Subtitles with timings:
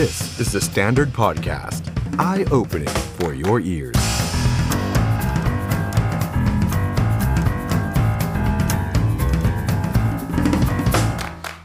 [0.00, 1.82] This is the Standard Podcast.
[2.30, 4.00] Eye-opening for your ears.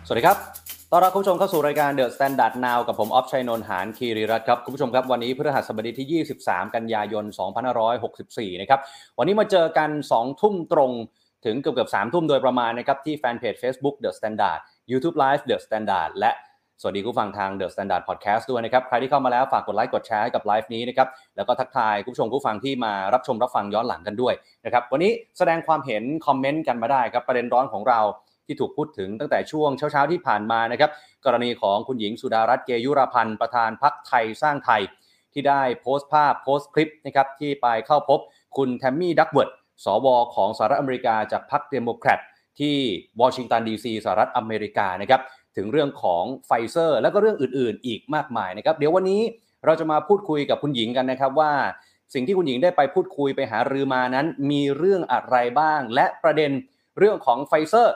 [0.08, 0.38] สวัสดีครับ
[0.92, 7.26] ต้อนรับคุณผู้ชมเข้าสู่รายการ The Standard Now กับผมออฟชัยนนท์หานคีรีรัตน์ครับ คุณผู้ชมครับ วันนี้พฤหัสบดีที่ 23 กันยายน
[7.94, 8.80] 2564 นะครับ
[9.18, 10.92] วันนี้มาเจอกัน 2 ทุ่มตรง
[11.46, 14.60] ถึงเกือบเกือบ3ทุ่มโดยประมาณนะครับ ที่แฟนเพจ Facebook The Standard
[14.92, 16.32] YouTube Live The Standard และ
[16.82, 24.34] สวัสดีผู้ฟังทาง The Standard Podcast ด้วยนะครับ ใครที่เข้ามาแล้วฝากกดไลค์กดแชร์ให้กับไลฟ์นี้นะครับ แล้วก็ทักทายคุณผู้ชมผู้ฟังที่มารับชมรับฟังย้อนหลังกันด้วย
[24.66, 28.00] นะครับ วันนี้แสดงความเห็นคอมเมนต์กันมาได้ครับ ประเด็นร้อนของเรา
[28.46, 30.92] ที่ถูกพูดถึงตั้งแต่ช่วงเช้าๆที่ผ่านมานะครับ
[31.26, 34.82] กรณีของคุณหญิงสุดารัตน์เกยุราพันธุ์ประธานพรรคไทยสร้างไทย
[35.34, 38.20] ที่ได้โพสต์ภาพโพสต์คลิปนะครับที่ไปเข้าพบ
[38.58, 39.50] คุณแทมมี่ดักเวิร์ด
[39.86, 42.22] สวของสหรัฐอเมริกาจากพรรคเดโมแครต
[42.60, 42.78] ที่
[43.22, 45.22] วอชิงตันดีซีสหรัฐอเมริกานะครับ
[45.58, 49.22] ถึงเรื่องของไฟเซอร์ แล้วก็เรื่องอื่นๆ อีกมากมายนะครับ เดี๋ยววันนี้
[49.66, 51.54] เราจะมาพูดคุยกับคุณหญิงกันนะครับว่า
[52.14, 56.52] สิ่งที่คุณหญิงได้ไปพูดคุยไปหารือมานั้น มีเรื่องอะไรบ้าง และประเด็น
[56.98, 57.96] เรื่องของไฟเซอร์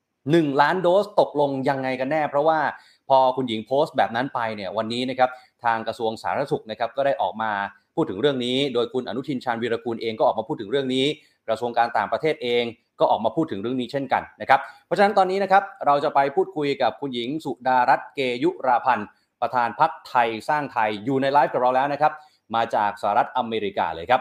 [0.00, 2.60] 1ล้านโดสตกลงยังไงกันแน่ เพราะว่า
[3.08, 5.30] พอคุณหญิงโพสต์แบบนั้นไปเนี่ยวันนี้นะครับ
[5.64, 7.52] ทางกระทรวงสาธารณสุขนะครับก็ได้ออกมา
[7.94, 11.06] พูดถึงเรื่องนี้ โดยคุณอนุทินชาญวีรกูลเองก็ออกมาพูดถึงเรื่องนี้
[11.48, 12.64] กระทรวงการต่างประเทศเอง
[13.00, 19.08] ก็ออกมาพูดถึงเรื่องนี้เช่นกันนะครับ เพราะฉะนั้นตอนนี้นะครับเราจะไปพูดคุยกับคุณหญิงสุดารัตน์เกยุราพันธ์
[19.40, 22.12] ประธานพักไทยสร้างไทยอยู่ในไลฟ์กับเราแล้วนะครับ
[22.54, 24.20] มาจากสหรัฐอเมริกาเลยครับ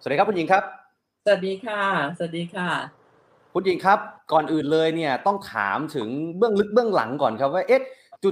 [0.00, 0.62] สวัสดีครับคุณหญิงครับ
[1.24, 1.80] สวัสดีค่ะ
[2.18, 2.68] สวัสดีค่ะ
[3.54, 3.98] คุณหญิงครับ
[4.32, 7.82] ก่อนอื่นเลยเนี่ยต้องถามถึงเบื้องลึกเบื้องหลังก่อนครับว่าเอ๊ะ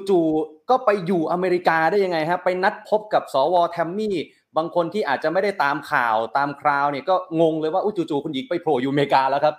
[0.09, 4.17] จู่ๆก็ไปอยู่อเมริกาได้ยังไงฮะไปนัดพบกับสวแทมมี่
[4.57, 9.55] บางคนที่อาจจะไม่ได้ตามข่าวตามคราวเนี่ยก็งงเลยว่าอุ้จู่ๆคุณหญิงไปโผล่อยู่อเมริกาแล้วครับ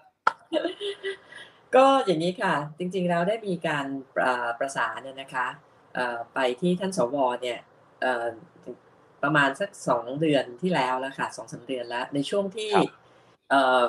[1.75, 3.85] ก็อย่างนี้ค่ะ จริงๆเราได้มีการ
[4.15, 5.47] ประประสานเนี่ยนะคะ
[5.93, 7.59] เอ่อไปที่ท่านสวเนี่ย
[8.01, 8.25] เอ่อ
[9.23, 12.89] ประมาณสักสองเดือนที่แล้วแล้วค่ะสองสาเดือนแล้ว ในช่วงที่ครับ
[13.49, 13.81] เอ่อ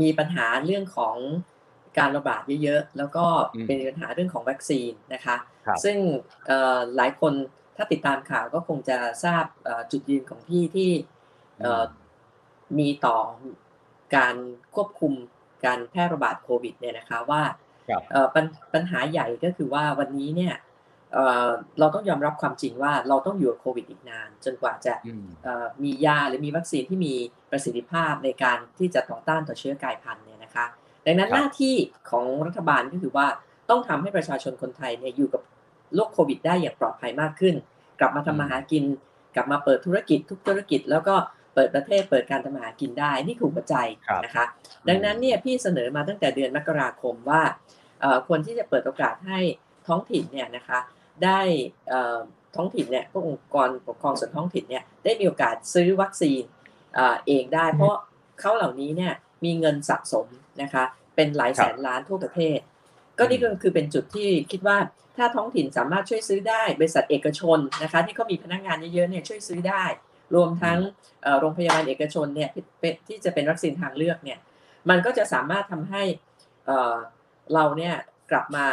[0.00, 1.16] มีปัญหาเรื่องของ
[1.98, 5.96] การระบาดเยอะๆ แล้วก็อืมเป็นปัญหาเรื่องของวัคซีนนะคะครับซึ่ง
[6.46, 7.32] เอ่อหลายคน
[7.76, 10.90] ถ้าติดตามข่าวก็คงจะทราบเอ่อจุดยืนของพี่ที่
[11.60, 11.84] เอ่อ
[12.78, 13.18] มีต่อ
[14.16, 14.36] การ
[14.74, 15.12] ควบคุม
[15.64, 17.42] การแพร่ระบาดโควิดเนี่ยนะคะว่า
[17.88, 20.54] ครับเอ่อปัญปัญหาใหญ่ก็คือว่าวันนี้เนี่ย
[21.12, 21.48] เอ่อ
[21.78, 27.14] เราต้องยอมรับความจริงว่าเราต้องอยู่กับโควิดอีกนาน จนกว่าจะอืมเอ่อมียาหรือมีวัคซีนที่มี
[27.50, 30.66] ประสิทธิภาพในการที่จะต่อต้านต่อเชื้อกลายพันธุ์เนี่ยนะคะ
[31.06, 31.74] ดังนั้นครับหน้าที่
[32.10, 33.26] ของรัฐบาลก็คือว่า
[33.70, 35.42] ต้องทำให้ประชาชนคนไทยเนี่ยอยู่กับ
[35.94, 37.54] โรคโควิดได้อย่างปลอดภัยมากขึ้น
[38.00, 38.84] กลับมาทำมาหากิน
[39.34, 41.14] กลับมาเปิดธุรกิจทุกธุรกิจ แล้วก็
[41.54, 44.44] เปิดประเทศเปิดการทำมาหากินได้นี่คือหัวใจครับนะคะ
[44.88, 47.42] ดังนั้นเนี่ยพี่เสนอมาตั้งแต่เดือนมกราคมว่า
[48.00, 49.40] เอ่อควรที่จะเปิดโอกาสให้
[49.86, 50.78] ท้องถิ่นเนี่ยนะคะ
[51.24, 51.40] ได้
[51.88, 52.18] เอ่อ
[52.56, 56.42] ท้องถิ่นเนี่ยพวกองค์กรปกครองส่วนท้องถิ่นเนี่ยได้มีโอกาสซื้อวัคซีน
[56.94, 57.94] เอ่อเองได้ เพราะ
[58.40, 59.12] เขาเหล่านี้เนี่ย
[59.44, 60.26] มีเงินสะสม
[60.62, 60.84] นะคะ
[61.16, 62.58] เป็นหลายแสนล้านทั่วประเทศ
[63.18, 64.78] ก็นี่ก็คือเป็นจุดที่คิดว่า
[65.16, 69.84] ถ้าท้องถิ่นสามารถช่วยซื้อได้บริษัทเอกชนนะคะ ที่เขามีพนักงานเยอะๆเนี่ยช่วยซื้อได้
[70.34, 70.78] รวมทั้ง
[71.22, 74.38] เอ่อโรงพยาบาลเอกชนเนี่ยที่เป็นที่จะเป็นวัคซีนทางเลือกเนี่ย
[74.90, 76.02] มันก็จะสามารถทำให้
[76.66, 76.94] เอ่อ
[77.54, 77.94] เราเนี่ย
[78.30, 78.66] กลับมา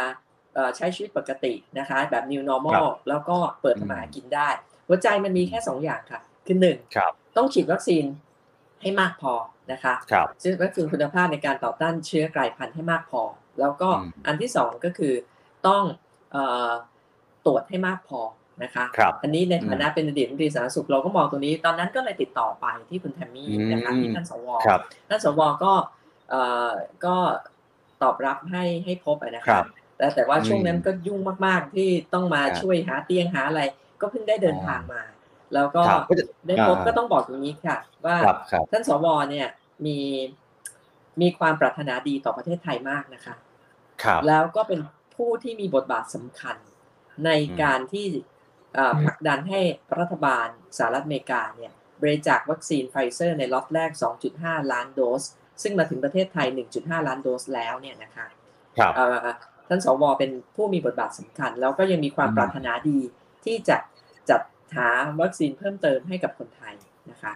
[0.54, 4.48] เอ่อใช้ชีวิตปกตินะคะ แบบ new ครั normal บแล้วก็เปิดทำมาหากินได้
[4.88, 8.04] หัวใจมันมีแค่ 2 อย่างค่ะ คือหนึ่งครับต้องฉีดวัคซีน
[8.82, 9.32] ให้มากพอ
[9.72, 13.22] นะคะครับฉีดวัคซีนคุณภาพในการต่อต้านเชื้อกลายพันธุ์ให้มากพอ
[13.60, 15.14] แล้วก็อืมอันที่สองก็คือ
[15.66, 15.82] ต้อง
[16.32, 16.72] เอ่อ
[17.46, 18.20] ตรวจให้มากพอ
[18.62, 25.72] นะคะครับอันนี้ในฐานะเป็นอดีตรัฐมนตรีสาธารณสุขเราก็มองตรงนี้ตอนนั้นก็เลยติดต่อไปที่คุณแทมมี่นะคะอืมที่ท่านสวครับท่านสวก็
[26.30, 26.70] เอ่อ
[27.04, 27.16] ก็
[28.02, 29.64] ตอบรับให้ให้พบอะนะครัคะบ
[29.96, 33.62] แต่แต่ว่าอืมช่วงนั้นก็ยุ่งมากๆที่ต้องมาครับช่วยหาเตียงหาอะไร
[34.00, 35.02] ก็เพิ่งได้เดินอ๋อทางมา
[35.54, 39.48] แล้วก็ครับก็จะได้พบอ่าก็ต้องบอกอย่างนี้ค่ะ ว่าครับครับท่านสวเนี่ย
[39.86, 39.98] มี
[41.20, 43.34] มีความปรารถนาดีต่อประเทศไทยมากนะคะ
[44.02, 44.80] ครับแล้วก็เป็น
[45.16, 46.56] ผู้ที่มีบทบาทสำคัญ
[47.24, 48.06] ในอืมการที่
[48.74, 49.60] เอ่อผลักดันให้
[49.98, 50.48] รัฐบาล
[50.78, 51.72] สหรัฐอเมริกาเนี่ย
[52.02, 53.90] บริจาควัคซีนไฟเซอร์ในล็อตแรก
[54.32, 55.22] 2.5 ล้านโดส
[55.62, 56.46] ซึ่งมาถึงประเทศไทย
[56.78, 58.26] 1.5 ล้านโดสแล้วเนี่ยนะคะ
[58.78, 59.26] ครับเอ่อ
[59.68, 62.98] ท่านสวเป็นผู้มีบทบาทสำคัญ แล้วก็ยังมีความอืมปรารถนาดี
[63.44, 63.76] ที่จะ
[64.30, 64.40] จัด
[64.76, 64.88] หา
[65.20, 66.74] วัคซีนเพิ่มเติมให้กับคนไทย
[67.10, 67.32] นะคะ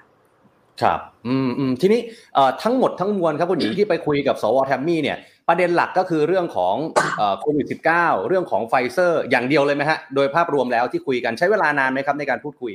[0.83, 2.01] ครับอืมอืมทีนี้
[2.35, 5.19] เอ่อทั้งหมดทั้งมวลครับคุณหญิงที่ไปคุยกับสวแทมมี่เนี่ย
[5.49, 6.75] ประเด็นหลักก็คือเรื่องของ
[7.19, 12.73] เอ่อโควิด -19 เรื่องของไฟเซอร์อย่างเดียวเลยไหมฮะ โดยภาพรวมแล้วที่คุยกันใช้เวลานานไหมครับในการพูดคุย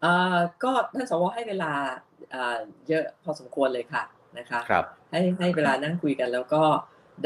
[0.00, 1.72] เอ่อก็ท่านสวให้เวลา
[2.30, 2.58] เอ่อ
[2.88, 4.02] เยอะพอสมควรเลยค่ะ
[4.38, 6.62] นะคะครับให้ให้เวลานั่งคุยกันแล้วก็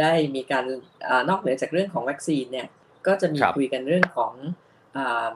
[0.00, 0.64] ได้มีการ
[1.04, 2.66] เออนอกเหนือจากเรื่องของวัคซีนเนี่ย
[3.06, 4.34] ก็จะมีครับคุยกันเรื่องของ
[4.96, 5.28] อา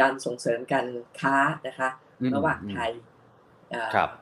[0.00, 0.86] การส่งเสริมการ
[1.20, 1.36] ค้า
[1.66, 1.88] นะคะ
[2.20, 3.09] อืมระหว่างอืมไทยอ่าครับ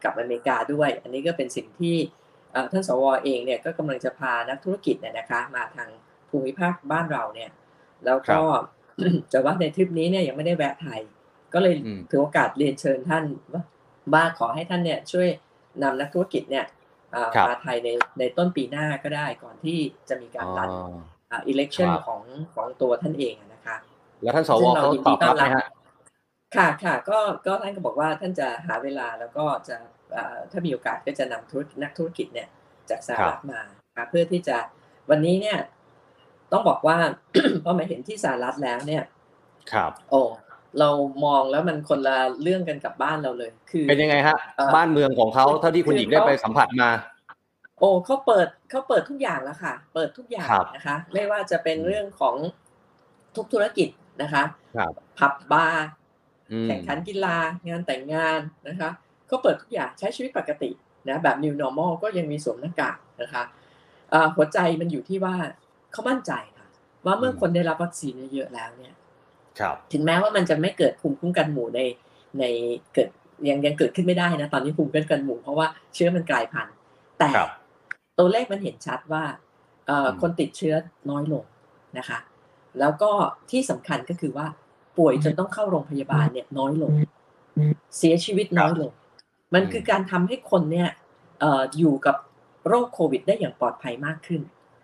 [0.05, 1.97] กับอเมริกาด้วย อันนี้ก็เป็นสิ่งที่
[2.55, 5.89] อ่าท่านสวเองเนี่ยก็กำลังจะพานักธุรกิจเนี่ยนะคะมาทาง
[6.31, 7.51] ภูมิภาคบ้านเราเนี่ย
[8.07, 8.41] แล้วก็
[9.31, 11.01] แต่ว่าในทริปนี้เนี่ยยังไม่ได้แวะไทย
[11.55, 13.63] ก็เลยอืมถือโอกาสเรียนเชิญท่านว่า
[14.13, 15.29] ว่าขอให้ท่านเนี่ยช่วย
[15.83, 16.65] นำนักธุรกิจเนี่ย
[17.15, 19.79] อ่าครับมาไทยในในต้นปีหน้าก็ได้ก่อนที่
[20.09, 20.69] จะมีการอ๋อรัน
[21.31, 22.23] อ่า election ครับของ
[22.55, 23.77] ของตัวท่านเองอะนะคะ
[24.23, 25.65] แล้วท่านสวซึ่งเราเขายินตดีอบรับไหมต้อนรับฮะ
[26.57, 29.77] ค่ะค่ะก็ก็ท่านก็บอกว่าท่านจะหาเวลาแล้วก็จะ
[30.17, 32.49] อ่าถ้ามีโอกาสก็จะนำธุรกิจนักธุรกิจเนี่ย
[32.91, 33.61] จากสหรัฐมา
[33.97, 34.57] ค่ะเพื่อที่จะ
[35.11, 35.59] วันนี้เนี่ย
[36.53, 36.97] ต้องบอกว่า
[37.65, 39.05] พอมาเห็นที่สหรัฐแล้วเนี่ย
[39.73, 40.23] ครับ โอ้
[40.79, 40.91] เรา
[41.25, 46.91] มองแล้วมันคนละเรื่องกันกับบ้านเราเลย คือ เป็นยังไงฮะเอ่อบ้านเมืองของเขาเท่าที่คุณหญิงได้ไปสัมผัสมา
[47.79, 52.37] โอ้เขาเปิดเขาเปิดทุกอย่างแล้วค่ะ เปิดทุกอย่างครับนะคะ ไม่ว่าจะเป็นเรื่องของ
[53.37, 53.89] ทุกธุรกิจ
[54.23, 54.45] นะคะ
[54.77, 55.98] ครับผับบาร์อืม
[56.67, 57.37] แข่งขันกีฬา
[57.69, 58.91] งานแต่งงานนะคะ
[59.27, 60.71] เขาเปิดทุกอย่างใช้ชีวิตปกติ
[61.09, 63.43] นะแบบ new normal ก็ยังมีสวมหน้ากากนะคะ
[64.13, 65.35] อ่าหัวใจมันอยู่ที่ว่า
[65.93, 66.67] เขามั่นใจค่ะ
[67.07, 68.95] ว่าเมื่อคนได้รับวัคซีนเยอะๆแล้วเนี่ย
[69.59, 71.81] ครับถึงแม้ว่ามันจะไม่เกิดภูมิคุ้มกันหมู่ใน
[72.39, 72.45] ใน
[72.95, 73.09] เกิด
[73.49, 76.75] ยังยังเกิดขึ้นไม่ได้นะตอนนี้ภูมิคุ้มกันหมู่เพราะว่าเชื้อมันกลายพันธุ์
[77.19, 77.51] แต่ครับ
[78.19, 79.25] ตัวเลขมันเห็นชัดว่า
[79.87, 80.75] เอ่ออมคนติดเชื้อ
[81.11, 81.45] น้อยลง
[81.99, 82.19] นะคะ
[82.79, 83.11] แล้วก็
[83.51, 84.47] ที่สำคัญก็คือว่า
[84.99, 86.93] ป่วยจนต้องเข้าโรงพยาบาลเนี่ยน้อยลง
[87.99, 88.91] เสียชีวิตน้อยลง
[89.55, 90.89] มันคือการทำให้คนเนี่ย
[91.41, 92.17] เอ่ออยู่กับ
[92.67, 94.41] โรคโควิด ได้อย่างปลอดภัยมากขึ้น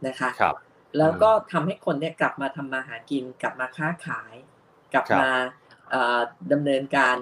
[0.07, 0.57] นะคะครับ
[0.99, 4.35] แล้วก็ทำให้คนเนี่ยกลับมาทำมาหากิน กลับมาค้าขาย
[4.93, 5.31] กลับครับมา
[5.91, 6.21] เอ่อ
[6.53, 7.17] ดำเนินการ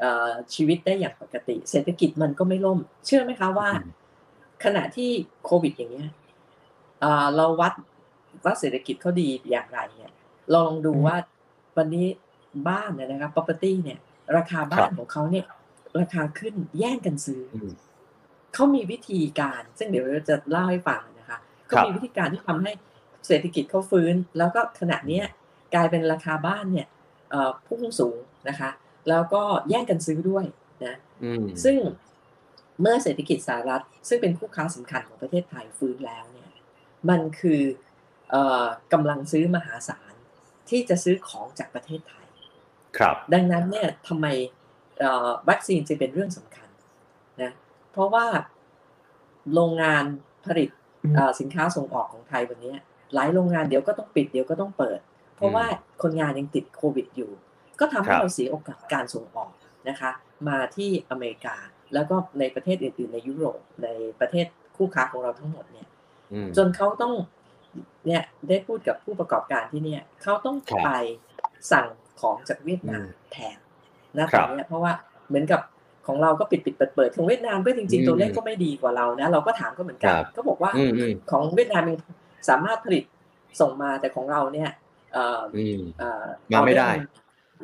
[0.00, 4.00] เอ่อชีวิตได้อย่างปกติ เศรษฐกิจมันก็ไม่ล่ม เชื่อไหมคะว่าอืม
[4.64, 5.10] ขณะที่
[5.44, 6.08] โควิดอย่างเงี้ย
[7.00, 7.72] เอ่อเราวัด
[8.44, 10.12] ว่าเศรษฐกิจเขาดีอย่างไรเนี่ย
[10.54, 11.16] ลองดูว่า
[11.76, 12.06] วันนี้
[12.68, 13.98] บ้านเนี่ยนะครับ property เนี่ย
[14.36, 15.46] ราคาบ้านของเขาเนี่ย
[16.00, 17.72] ราคาขึ้นแย่งกันซื้อออืม
[18.54, 22.72] เขามีวิธีการ ซึ่งเดี๋ยวเราจะเล่าให้ฟังนะคะเขาครับมีวิธีการที่ทำให้
[23.26, 25.24] เศรษฐกิจเขาฟื้น แล้วก็ขณะเนี้ย
[25.74, 26.86] กลายเป็นราคาบ้านเนี่ย
[27.30, 28.18] เอ่อพุ่งสูง
[28.48, 28.70] นะคะ
[29.08, 30.44] แล้วก็แย่งกันซื้อด้วย
[30.84, 31.78] นะอืมซึ่ง
[32.80, 36.50] เมื่อเศรษฐกิจสหรัฐ ซึ่งเป็นคู่ค้าสำคัญของประเทศไทยฟื้นแล้วเนี่ย
[37.08, 37.60] มันคือ
[38.30, 40.14] เอ่อกำลังซื้อมหาศาล
[40.68, 42.21] ที่จะซื้อของจากประเทศไทย
[42.98, 44.26] ครับดังนั้นเนี่ยทำไม
[44.98, 46.68] เอ่อวัคซีนจึงเป็นเรื่องสำคัญ
[47.42, 47.52] นะ
[47.92, 48.26] เพราะว่า
[49.54, 50.04] โรงงาน
[50.46, 50.68] ผลิต
[51.14, 52.74] เอ่อสินค้าส่งออกของไทยวันนี้
[53.14, 54.98] หลายโรงงานเดี๋ยวก็ต้องปิดเดี๋ยวก็ต้องเปิด
[55.36, 55.64] เพราะว่า
[56.02, 57.30] คนงานยังติดโควิดอยู่
[57.80, 59.50] ก็ทำให้ครับเราเสียโอกาสการส่งออก
[59.88, 60.10] นะคะ
[60.48, 61.56] มาที่อเมริกา
[61.94, 63.88] แล้วก็ในประเทศอื่นๆในยุโรปใน
[64.20, 64.46] ประเทศ
[64.76, 65.88] คู่ค้าของเราทั้งหมดเนี่ย
[66.32, 67.14] อืมจนเขาต้อง
[68.06, 70.90] เนี่ยได้พูดกับผู้ประกอบการที่เนี่ยเขาต้องครับไป
[71.72, 71.86] สั่ง
[72.22, 73.56] ของจากเวียดนามอืมแทน
[74.18, 74.92] นะครับตอนเนี้ยเพราะว่า
[75.28, 75.60] เหมือนกับ
[76.06, 81.98] ของเราก็ปิดปิดเปิดเปิดของเวียดนามก็จริงอืมๆตัวเลขก็ไม่ดีกว่าเรานะ เราก็ถามก็เหมือนกันครับก็บอกว่าอืมอืมของเวียดนามยัง
[82.48, 83.04] สามารถผลิต
[83.60, 84.70] ส่งมาแต่ของเราเนี่ย
[85.12, 86.90] เอ่ออืมเอ่อมาไม่ได้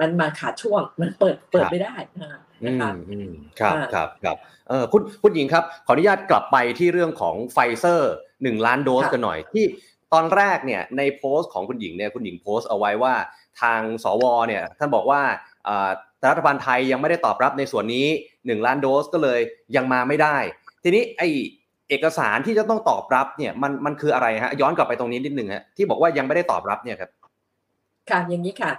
[0.00, 4.36] มันมาขาดช่วงมันเปิดเปิดครับไม่ได้นะอืนะมคะอืมครับอ่าครับครับ
[4.68, 8.12] เออคุณคุณหญิงครับ ขออนุญาตกลับไปที่เรื่องของไฟเซอร์
[8.42, 9.64] หนึ่งล้านโดสกันหน่อยที่
[10.12, 13.14] ตอนแรกเนี่ยในโพสต์ของคุณหญิงเนี่ยคุณหญิงโพสต์เอาไว้ว่า
[13.62, 15.20] ทางสวเนี่ยท่านบอกว่า
[15.68, 15.90] อ่า
[16.30, 18.06] รัฐบาลไทยยังไม่ได้ตอบรับในส่วนนี้
[18.46, 19.40] หนึ่งล้านโดสก็เลย
[19.76, 20.36] ยังมาไม่ได้
[20.82, 21.22] ทีนี้ไอ
[21.88, 27.10] เอกสารที่จะต้องตอบรับเนี่ยมันมันคืออะไรฮะย้อนกลับไปตรงนี้นิดหนึ่งฮะที่บอกว่ายังไม่ได้ตอบรับเนี่ยครับ
[28.10, 28.72] ค่ะอย่างนี้ค่ะ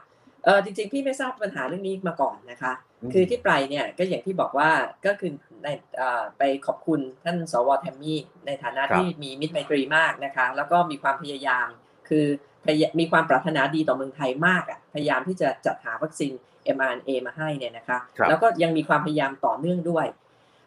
[0.45, 4.69] เออจริงๆพี่ไม่ทราบปัญหาเรื่องนี้มาก่อนนะคะอืมคือที่ไปเนี่ยก็อย่างที่บอกว่า
[5.05, 5.31] ก็คือ
[5.63, 11.67] ในเอ่อไปขอบคุณท่านสวแทมมี่ในฐานะครับที่มีมิตรไมตรีมากนะคะ แล้วก็มีความพยายาม
[12.09, 12.25] คือ
[12.65, 16.31] พยามีความปรารถนาดีต่อเมืองไทยมากอะพยายามที่จะจัดหาวัคซีน
[16.75, 20.05] mRNA มาให้เนี่ยนะคะครับแล้วก็ยังมีความพยายามต่อเนื่องด้วย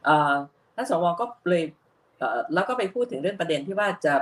[0.05, 0.35] เอ่อ
[0.75, 1.65] ท่านสวก็เลย
[2.19, 4.15] เอ่อแล้วก็ไปพูดถึงเรื่องประเด็นที่ว่าจะ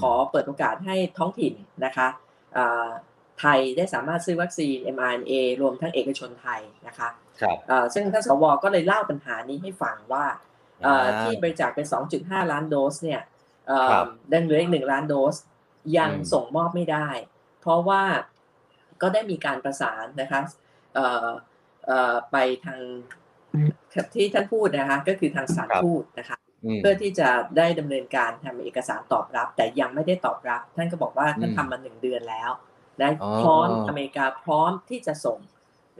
[0.00, 2.08] ขอเปิดโอกาสให้ท้องถิ่นนะคะ
[2.54, 2.88] เอ่อ
[3.40, 7.08] ไทยได้สามารถซื้อวัคซีน mRNA รวมทั้งเอกชนไทยนะคะ
[7.40, 10.24] ครับเอ่อซึ่งท่านสวก็เลยเล่าปัญหานี้ให้ฟังว่า
[10.84, 11.86] เอ่อที่บริจาคเป็น
[12.18, 13.20] 2.5 ล้านโดสเนี่ย
[13.66, 15.34] เอ่อครับดังเหลืออีกหนึ่งล้านโดส
[15.96, 17.08] ยังอืมส่งมอบไม่ได้
[17.60, 18.02] เพราะว่า
[19.02, 20.40] ก็ได้มีการประสานนะคะ
[20.94, 21.28] เอ่อ
[21.86, 22.80] เอ่อไปทาง
[24.14, 32.50] ที่ท่านพูดนะคะ ก็คือทางสถารทูตนะคะอืมเพื่อที่จะได้ดำเนินการทำเอกสารตอบรับ แต่ยังไม่ได้ตอบรับ ท่านก็บอกว่าท่านอืมทำมาหนึ่งเดือนแล้ว
[33.02, 35.38] นะอ๋อพร้อมอเมริกาพร้อมที่จะส่ง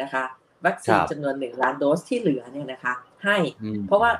[0.02, 0.24] นะคะ
[0.66, 2.94] วัคซีนครับจำนวนหนึ่งล้านโดสที่เหลือเนี่ยนะคะ
[3.24, 4.10] ให้อืมเพราะว่า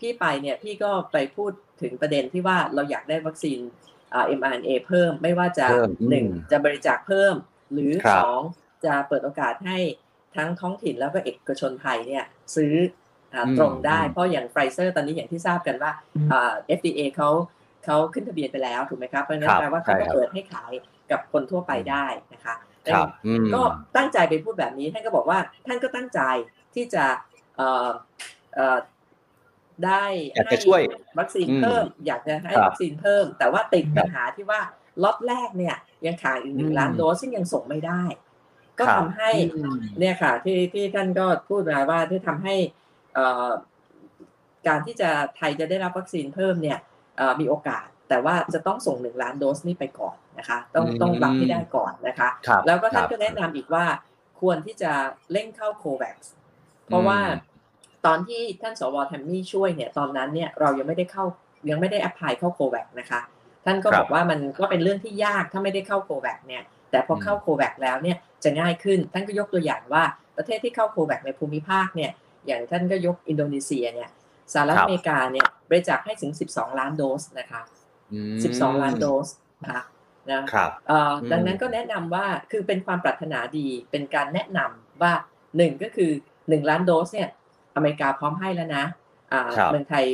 [0.00, 3.99] พี่ไปเนี่ยพี่ก็ไปพูดถึงประเด็นที่ว่าเราอยากได้วัคซีนอ่า
[4.38, 7.34] mRNA เพิ่มไม่ว่าจะเพิ่มอืมหนึ่งจะบริจาคเพิ่ม
[7.72, 8.40] หรือครับสอง
[8.84, 9.78] จะเปิดโอกาสให้
[10.36, 12.24] ทั้งท้องถิ่นแล้วก็เอกชนไทยเนี่ย
[12.56, 12.74] ซื้อ
[13.34, 15.92] อ่าอืมตรงได้อืมเพราะอย่างไฟเซอร์ตอนนี้อย่างที่ทราบกันว่า
[16.32, 17.30] อ่า FDA เขา
[17.84, 20.72] เขาขึ้นทะเบียนไปแล้วถูกไหมครับ เพราะฉะนั้คนรับแปลว่าเขาใช่ก็ครับเปิดให้ขาย
[21.10, 22.54] กับคนทั่วไปได้นะคะ
[22.94, 23.62] ครับอืมก็
[23.96, 26.20] ตั้งใจไปพูดแบบนี้ท่านก็บอกว่าท่านก็ตั้งใจ
[26.74, 27.04] ที่จะ
[27.56, 27.90] เอ่อ
[28.54, 28.78] เอ่อ
[29.86, 34.60] ได้อยากจะช่วยให้วัคซีนอืมเพิ่ม อยากจะให้ครับวัคซีนเพิ่ม แต่ว่าติดครับปัญหาที่ว่า
[35.02, 38.02] ล็อตแรกเนี่ย ยังขาดอีกหนึ่อืงมล้านโดสซึ่งยังส่งไม่ได้
[38.78, 39.38] ก็ครับทำให้อื
[39.72, 42.56] มเนี่ยค่ะ ที่ที่ท่านก็พูดมาว่าที่ทำให้
[43.14, 43.50] เอ่อ
[44.68, 46.78] การที่จะไทยจะได้รับวัคซีนเพิ่มเนี่ย
[47.16, 53.84] เอ่อมีโอกาสแต่ว่าจะต้องส่งหนึ่งล้านโดสนี้ไปก่อนนะคะ ต้องอืมต้องรับให้ได้ก่อนนะคะครับแล้วก็ท่านครับก็แนะนำอีกว่า
[54.40, 54.92] ควรที่จะ
[55.32, 56.16] เร่งเข้าโควัค
[56.86, 57.49] เพราะว่าอืม
[58.06, 61.24] ตอนที่ท่านสวแทมมี่ช่วยเนี่ยตอนนั้นเนี่ยเรายังไม่ได้เข้า
[61.70, 63.20] ยังไม่ได้แอพพลายเข้าโควัคนะคะ
[63.64, 70.04] ท่านก็ครับบอกว่ามันก็เป็นเรื่องที่ยากถ้าไม่ได้เข้าโควัคเนี่ย แต่พอเข้าโควัคแล้วเนี่ยจะง่ายขึ้น ท่านก็ยกตัวอย่างว่า
[70.36, 72.10] ประเทศที่เข้าโควัคในภูมิภาคเนี่ย
[72.46, 74.10] อย่างท่านก็ยกอินโดนีเซียเนี่ย
[74.52, 77.62] สหรัฐครับอเมริกาเนี่ยบริจาคให้ถึง 12 ล้านโดสนะคะ
[78.12, 79.28] อืม12 ล้านโดส
[79.62, 79.82] นะคะ
[80.30, 85.12] นะครับเอ่ออมดังนั้นก็แนะนำว่าคือเป็นความปรารถนาดีเป็นการแนะนำว่า
[85.56, 86.10] หนึ่งก็คือ
[86.48, 87.28] หนึ่งล้านโดสเนี่ย
[87.74, 88.84] อเมริกาพร้อมให้แล้วนะ
[89.32, 90.04] อ่าครับเมืองไทย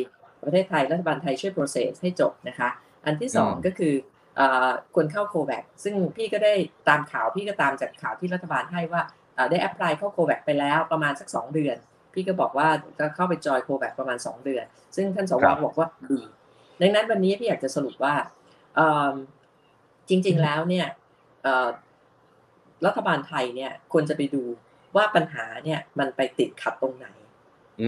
[0.45, 2.69] ประเทศไทยรัฐบาลไทยช่วย process ให้จบนะคะ
[3.05, 3.95] อันที่สองอืมก็คือ
[4.39, 6.55] อ่าควรเข้าโควัคซึ่งพี่ก็ได้
[6.89, 9.03] ตามข่าวพี่ก็ตามจากข่าวที่รัฐบาลให้ว่า
[9.37, 11.77] อ่าได้แอพพลายเข้าโควัคไปแล้วประมาณสักสองเดือน
[12.15, 14.65] พี่ก็บอกว่าจะเข้าไปจอยโควัคประมาณสองเดือน
[14.97, 16.21] ซึ่งท่านสวครับบอกว่าดี
[16.81, 18.15] ดังนั้นวันนี้พี่อยากจะสรุปว่า
[18.77, 19.15] เอิ่ม
[20.09, 20.87] จริง ๆแล้วเนี่ย
[21.43, 21.69] เอ่อ
[22.87, 24.43] รัฐบาลไทยเนี่ยควรจะไปดู
[24.97, 27.07] ว่าปัญหาเนี่ยมันไปติดขัดตรงไหน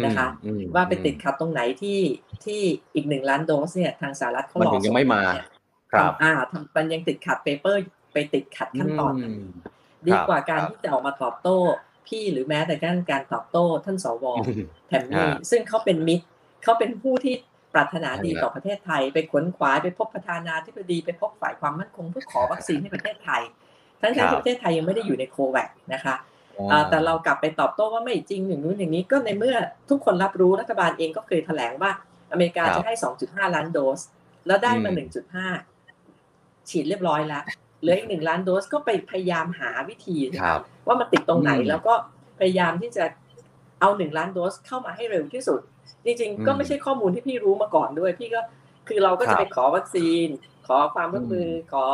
[0.04, 2.00] นะคะอืมว่าไปติดขัดตรงไหนที่
[2.44, 2.60] ที่
[2.94, 5.46] อีกหนึ่งล้านโดสเนี่ยทางสหรัฐเขามันรอถึงยังไม่มาเนี่ย
[5.92, 7.80] ครับอ่าทำมันยังติดขัดเปเปอร์
[8.12, 11.58] ไปติดขัดขั้นตอนนั้นมดีกว่าครับการครับที่จะออกมาตอบโต้
[12.08, 16.24] พี่หรือแม้แต่การการตอบโต้ ท่านสวอืมแถมมี่อ่าซึ่งเขาเป็นมิตร
[16.62, 17.34] เขาเป็นผู้ที่
[17.74, 23.42] ปรารถนาดีใช่ครับต่อประเทศไทย ไปขวนขวายไปพบประธานาธิบดีไปพบฝ่ายความมั่นคงเพื่อขอวัคซีนให้ประเทศไทย
[24.00, 26.26] ทั้งที่ประเทศไทยยังไม่ได้อยู่ในโควัคนะคะอ่า
[26.90, 29.56] แต่เรากลับไปตอบโต้ว่าไม่จริงอย่างนู้นอย่างนี้ก็ในเมื่อ
[29.90, 31.90] ทุกคนรับรู้รัฐบาลเองก็เคยแถลงว่า
[32.32, 34.00] อเมริกาครับจะให้ 2.5 ล้านโดส
[34.46, 35.08] แล้วได้มาอืม
[35.84, 37.44] 1.5 ฉีดเรียบร้อยแล้ว
[37.80, 41.94] เหลืออีกหนึ่งล้านโดสก็ไปพยายามหาวิธีครับว่ามันติดตรงไหนอืมแล้วก็
[42.38, 43.04] พยายามที่จะ
[43.80, 45.60] เอาหนึ่งล้านโดสเข้ามาให้เร็วที่สุด
[46.04, 48.40] จริงอืมๆก็ไม่ใช่ข้อมูลที่พี่รู้มาก่อนด้วย พี่ก็
[48.88, 50.26] คือเราก็ครัจะบไปขอวัคซีน
[50.66, 51.84] ขอความร่วมมืออมขอ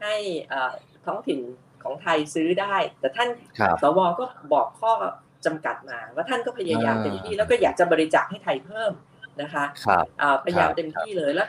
[0.00, 0.14] ให้
[0.48, 0.72] เอ่อ
[1.06, 1.40] ท้องถิ่น
[1.84, 4.92] ของไทยซื้อได้ แต่ท่านครับสวก็บอกข้อ
[5.46, 8.92] จำกัดมา ว่าท่านก็พยายามอ่าเต็มที่แล้วก็อยากจะบริจาคให้ไทยเพิ่ม
[9.42, 11.48] นะคะครับอ่าพยายามครับเต็มที่เลยแล้ว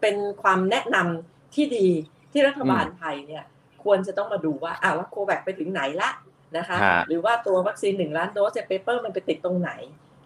[0.00, 1.88] เป็นความแนะนำที่ดี
[2.32, 3.44] ที่รัฐบาลไทยเนี่ย
[3.84, 6.10] ควรจะต้องมาดูว่าอ้าวแล้วโควัคไปถึงไหนละ
[6.56, 9.70] นะคะฮะหรือว่าตัววัคซีนหนึ่งล้านโดสเนี่ยเปเปอร์มันไปติดตรงไหน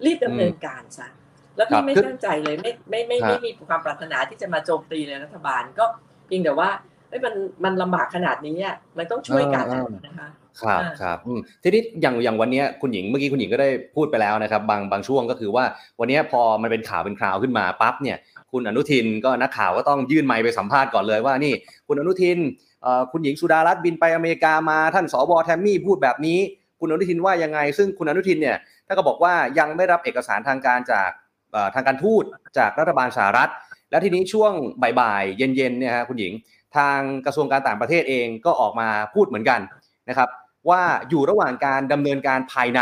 [0.05, 1.09] รีบดำเนินการซะ
[1.57, 5.85] แล้วครัพี่บไม่คือตั้งใจเลยไม่ไม่ไม่ฮะไม่มีความปรารถนาที่จะมาโจมตีเลยรัฐบาลก็
[6.27, 6.71] เพียงแต่ว่า
[7.11, 10.29] เอ้ยมันมันลำบากขนาดนี้อะมันต้องช่วยกันอะนะคะ
[10.63, 15.65] ครับอ่าครับอืมทีนี้อย่างอย่างวันเนี้ยคุณหญิงเมื่อกี้คุณหญิงก็ได้พูดไปแล้วนะครับ บางบางช่วงก็คือว่า
[16.01, 18.17] วันเนี้ยพอมันเป็นข่าวเป็นคราวขึ้นมาปั๊บเนี่ย
[18.53, 21.55] คุณอนุทินก็นักข่าวก็ต้องยื่นไมค์ไปสัมภาษณ์ก่อนเลยว่านี่
[21.89, 22.39] คุณอนุทิน
[22.83, 26.39] เอ่อคุณหญิงสุดารัตน์บินไปอเมริกามาท่านสวแทมมี่พูดแบบนี้
[26.81, 31.11] คุณอนุทินว่ายังไง ซึ่งคุณอนุทินเนี่ยท่านก็บอกว่ายังไม่รับเอกสารทางการจาก
[31.53, 32.25] เอ่อทางการทูต
[32.59, 33.51] จากรัฐบาลสหรัฐ
[33.91, 34.53] แล้วทีนี้ช่วง
[35.01, 36.33] บ่ายๆเย็นๆเนี่ยฮะคุณหญิง
[36.77, 39.61] ทางกระทรวงการต่างประเทศเองก็ออกมาพูดเหมือนกัน
[40.09, 40.29] นะครับ
[40.71, 42.81] ว่าอยู่ระหว่างการดำเนินการภายใน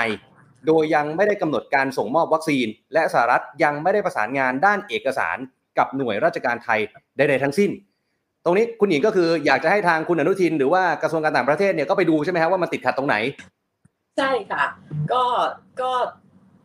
[0.66, 5.36] โดยยังไม่ได้กำหนดการส่งมอบวัคซีน และสหรัฐยังไม่ได้ประสานงานด้านเอกสาร
[5.78, 6.80] กับหน่วยราชการไทย
[7.16, 7.70] ใดๆทั้งสิ้น
[8.44, 13.16] ตรงนี้คุณหญิงก็คืออยากจะให้ทางคุณอนุทิน หรือว่ากระทรวงการต่างประเทศเนี่ยก็ไปดูใช่ไหมครับว่ามันติดขัดตรงไหน
[14.18, 14.64] ใช่ค่ะ
[15.12, 15.24] ก็
[15.80, 15.90] ก็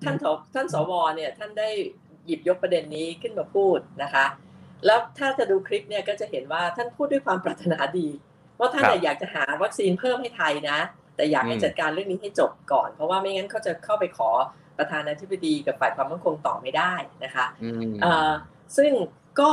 [0.04, 0.16] ท่าน
[0.54, 1.70] ท่านสวเนี่ยท่านได้
[2.26, 4.26] หยิบยกประเด็นนี้ขึ้นมาพูดนะคะ
[4.86, 8.08] แล้วถ้าจะดูคลิปเนี่ยก็จะเห็นว่าท่านพูดด้วยความปรารถนาดี
[8.60, 10.80] ว่าท่านครับน่ะอยากจะหาวัคซีนเพิ่มให้ไทยนะ
[11.16, 14.30] แต่อยากให้อืมจัดการเรื่องนี้ให้จบก่อน เพราะว่าไม่งั้นเขาจะเข้าไปขอ
[14.78, 18.32] ประธานาธิบดีกับฝ่ายความมั่นคงต่อไม่ได้นะคะอืมเอ่อ
[18.78, 18.92] ซึ่ง
[19.40, 19.52] ก็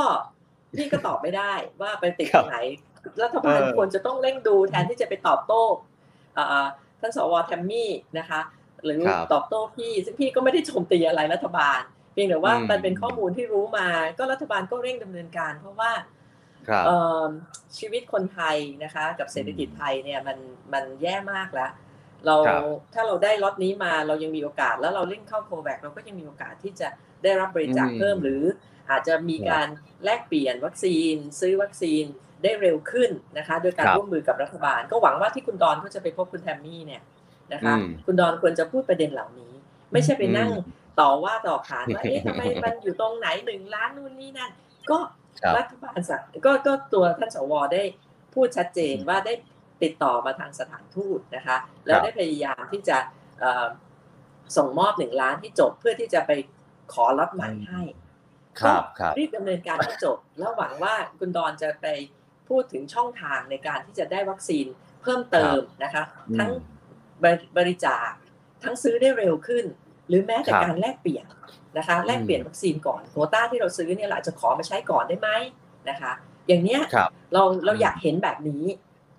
[0.77, 2.57] พี่ก็ตอบไม่ได้ว่าไปติดครัตบรงไหน
[3.23, 5.63] รัฐบาลเออควรจะต้องเร่งดูแทนที่จะไปตอบโต้
[6.35, 6.65] เอ่อ
[6.99, 8.39] ท่านสวแทมมี่นะคะ
[8.85, 11.79] หรือครับตอบโต้พี่ ซึ่งพี่ก็ไม่ได้โจมตีอะไรรัฐบาล
[12.13, 13.87] เพียงแต่ว่าอืมมันเป็นข้อมูลที่รู้มา
[14.17, 15.91] ก็รัฐบาลก็เร่งดำเนินการ เพราะว่า
[16.67, 17.29] ครับเอ่อ
[17.77, 20.37] ชีวิตคนไทยนะคะ กับเศรษฐกิจไทยเนี่ยมัน
[20.73, 21.71] มันแย่มากแล้ว
[22.25, 22.61] เราครับ
[22.93, 26.87] ถ้าเราได้ล็อตนี้มาเรายังมีโอกาสแล้วเราเล่นเข้าโควัคเราก็ยังมีโอกาสที่จะ
[27.23, 28.43] ได้รับบริจาคอืมเพิ่มหรือ
[28.89, 29.67] อาจจะมีการ
[30.03, 32.03] แลกเปลี่ยนวัคซีน ซื้อวัคซีน
[32.43, 37.01] ได้เร็วขึ้นนะคะโดยการครับร่วมมือกับรัฐบาล ก็หวังว่าที่คุณดอนก็จะไปพบคุณแทมมี่เนี่ย
[37.53, 39.53] นะคะอืมคุณดอนควรจะพูดประเด็นเหล่านี้
[39.91, 44.51] ไม่ใช่ไปนั่งอืม ต่อว่าต่อขานว่าเอ๊ะทำไมมันอยู่ตรงไหนหนึ่งล้านนู่นนี่นั่น
[44.89, 44.97] ก็
[45.41, 47.83] ครับรัฐบาลสั่งก็ก็ตัวท่านสวได้
[48.33, 49.33] พูดชัดเจนว่าได้
[49.83, 52.97] ติดต่อมาทางสถานทูตนะคะ แล้วได้พยายามที่จะ
[53.39, 53.67] เอ่อ
[54.57, 56.31] ส่งมอบหนึ่งล้านที่จบเพื่อที่จะไป
[56.93, 57.81] ขอล็อตใหม่ให้
[58.61, 61.87] ครับครับรีบดำเนินการให้จบ แล้วหวังว่าคุณดอนจะไป
[62.49, 64.65] พูดถึงช่องทางในการที่จะได้วัคซีน
[65.01, 66.51] เพิ่มเติมนะคะอืมทั้ง
[67.23, 68.09] บริบริจาค
[68.63, 69.65] ทั้งซื้อได้เร็วขึ้น
[70.07, 71.25] หรือแม้แต่ครับการแลกเปลี่ยน
[71.77, 75.29] นะคะแลกเปลี่ยนวัคซีนก่อนโควต้าที่เราซื้อเนี่ยเราอาจจะขอมาใช้ก่อนได้ไหม
[75.89, 76.11] นะคะ
[76.47, 78.63] อย่างเนี้ยครับเราเราอยากเห็นแบบนี้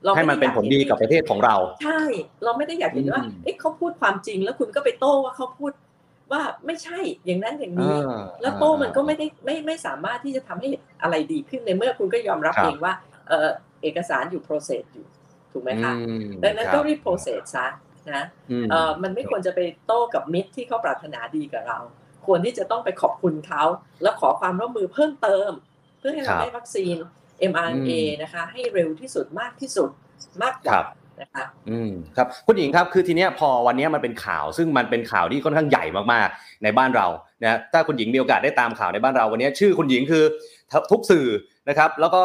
[0.05, 2.01] เราให้มันเป็นผลดีกับประเทศของเรา ใช่
[2.45, 5.73] เราไม่ได้อยากเห็นว่าอืมเอ๊ะเขาพูดความจริงแล้วคุณก็ไปโต้ว่าเขาพูด
[6.33, 10.69] ว่าไม่ใช่อย่างนั้นอย่างนี้อ่าแล้วโต้มันก็ไม่ได้ไม่ไม่สามารถที่จะทำให้
[11.03, 12.95] อะไรดีขึ้นในเมื่อคุณก็ยอมรับครับเองว่า
[13.29, 13.49] เออ
[13.83, 15.07] เอกสารอยู่ process อยู่
[15.53, 17.67] ถูกไหมคะอืมดังนั้นครับก็รีบ process ซะ
[18.15, 21.79] นะอืมเออมันไม่ควรจะไปโต้กับมิตรที่เขาปรารถนาดีกับเรา
[22.27, 23.63] ควรที่จะต้องไปขอบคุณเขา
[24.03, 25.51] แล้วขอความร่วมมือเพิ่มเติม
[25.99, 26.97] เพื่อให้เราครับได้วัคซีน
[27.51, 29.91] mRNA อืมนะคะ ให้เร็วที่สุดมากที่สุด
[30.43, 30.87] มากกคว่ารับ
[31.21, 37.07] นะคะอืมครับคุณหญิงครับคือทีเนี้ยพอวันเนี้ยมันเป็นข่าวซึ่งมันเป็นข่าวที่ค่อนข้างใหญ่มากๆในบ้านเรา
[37.43, 40.25] นะถ้าคุณหญิงมีโอกาสได้ตามข่าวในบ้านเราวันเนี้ยชื่อคุณหญิงคือ
[40.93, 41.27] ทุกสื่อ
[41.69, 42.23] นะครับ แล้วก็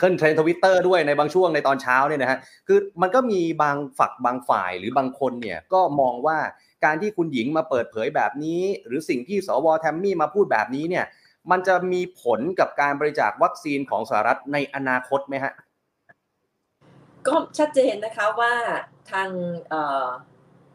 [0.00, 6.38] ขึ้นเทรนทวิตเตอร์ด้วยในบางช่วงในตอนเช้าเนี่ยนะฮะคือมันก็มีบางฝักบางฝ่ายหรือบางคนเนี่ยก็มองว่า
[6.84, 11.04] การที่คุณหญิงมาเปิดเผยแบบนี้ หรือสิ่งที่สวแทมมี่มาพูดแบบนี้เนี่ย
[11.50, 15.52] มันจะมีผลกับการบริจาควัคซีนของสหรัฐในอนาคตไหมฮะ
[17.26, 18.54] ก็ชัดเจนนะคะว่า
[19.10, 19.28] ทาง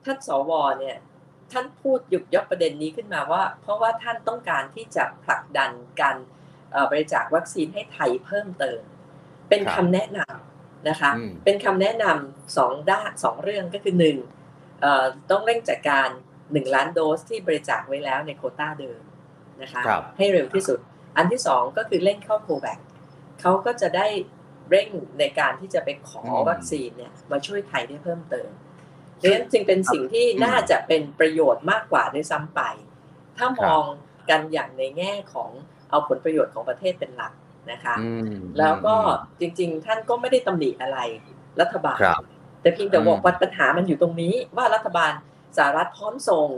[0.05, 0.97] ท่านสวเนี่ย
[1.51, 6.17] ท่านพูดหยุดยกประเด็นนี้ขึ้นมาว่า เพราะว่าท่านต้องการที่จะผลักดันการ
[6.91, 8.81] บริจาควัคซีนให้ไทยเพิ่มเติม
[9.49, 14.17] เป็นครับคำแนะนำนะคะอืมเป็นคำแนะนำสองด้านสองเรื่องก็คือหนึ่ง
[14.81, 16.07] เอ่อต้องเร่งจัดการ
[16.51, 19.01] หนึ่งล้านโดสที่บริจาคไว้แล้วในโควต้าเดิม
[19.61, 20.79] นะคะครับให้เร็วที่สุด
[21.17, 22.79] อันที่สองก็คือเร่งเข้าโควิด
[23.41, 24.07] เขาก็จะได้
[24.69, 24.89] เร่ง
[25.19, 28.49] ในการที่จะไปขออืมวัคซีนเนี่ยมาช่วยไทยได้เพิ่มเติม
[29.21, 32.61] ดังนั้นจึงเป็นสิ่งที่อืมน่าจะเป็นประโยชน์มากกว่าด้วยซ้ำไป
[33.37, 33.83] ถ้ามอง
[34.29, 35.49] กันอย่างในแง่ของ
[35.89, 37.33] เอาผลประโยชน์ของประเทศเป็นหลัก
[37.71, 38.95] นะคะอืมแล้วก็
[39.39, 40.97] จริง ๆ ท่านก็ไม่ได้ตำหนิอะไร
[41.61, 42.21] รัฐบาลครับ
[42.61, 45.11] แต่เพียงแต่บอกอืมว่าปัญหามันอยู่ตรงนี้ว่ารัฐบาล
[45.57, 46.49] สหรัฐพร้อมส่ง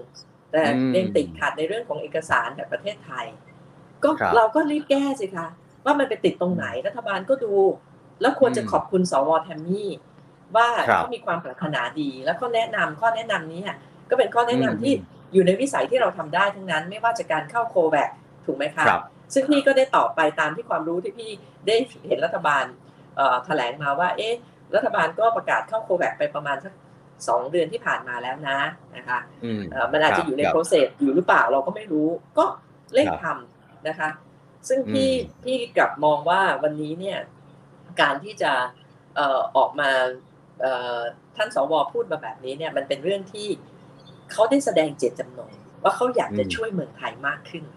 [0.51, 3.25] แต่อืมยังติดขัดในเรื่องของเอกสารแบบประเทศไทย
[4.03, 5.47] ก็ครับเราก็รีบแก้สิคะ
[5.85, 7.53] ว่ามันไปติดตรงไหนรัฐบาลก็ดู
[8.21, 9.89] แล้วควรจะอืมขอบคุณสวแทมมี่
[10.55, 13.77] ว่าครับเขามีความปรารถนาดี แล้วก็แนะนำข้อแนะนำนี้อะ
[14.09, 14.93] ก็เป็นข้อแนะนำอืมที่
[15.33, 18.09] อยู่ในวิสัยที่เราทำได้ทั้งนั้น ไม่ว่าจะการเข้าโคแวค
[18.45, 19.01] ถูกไหมคะครับ
[19.33, 21.31] ซึ่งพี่ก็ได้ตอบไปตามที่ความรู้ที่พี่
[21.67, 21.75] ได้
[22.07, 22.65] เห็นรัฐบาล
[23.15, 24.33] เอ่อแถลงมาว่า เอ๊ะ
[24.75, 26.73] รัฐบาลก็ประกาศเข้าโควิดไปประมาณสัก
[27.27, 28.59] สองเดือนที่ผ่านมาแล้วนะ
[28.95, 32.45] นะคะอืมเอ่อมันอาจจะอยู่ในครับโปรเซสอยู่หรือเปล่าเราก็ไม่รู้ก็
[32.93, 34.09] เร่งครับทำนะคะ
[34.67, 37.17] ซึ่งพี่อืมพี่กลับมองว่าวันนี้เนี่ย
[38.01, 38.51] การที่จะ
[39.15, 39.89] เอ่อออกมา
[40.61, 40.99] เอ่อ
[41.35, 43.47] ท่านสวพูดมาแบบนี้เนี่ยมันเป็นเรื่องที่
[44.31, 45.51] เขาได้แสดงเจตจำนง
[45.83, 47.76] ว่าเขาอยากจะอืมช่วยเมืองไทยมากขึ้นคร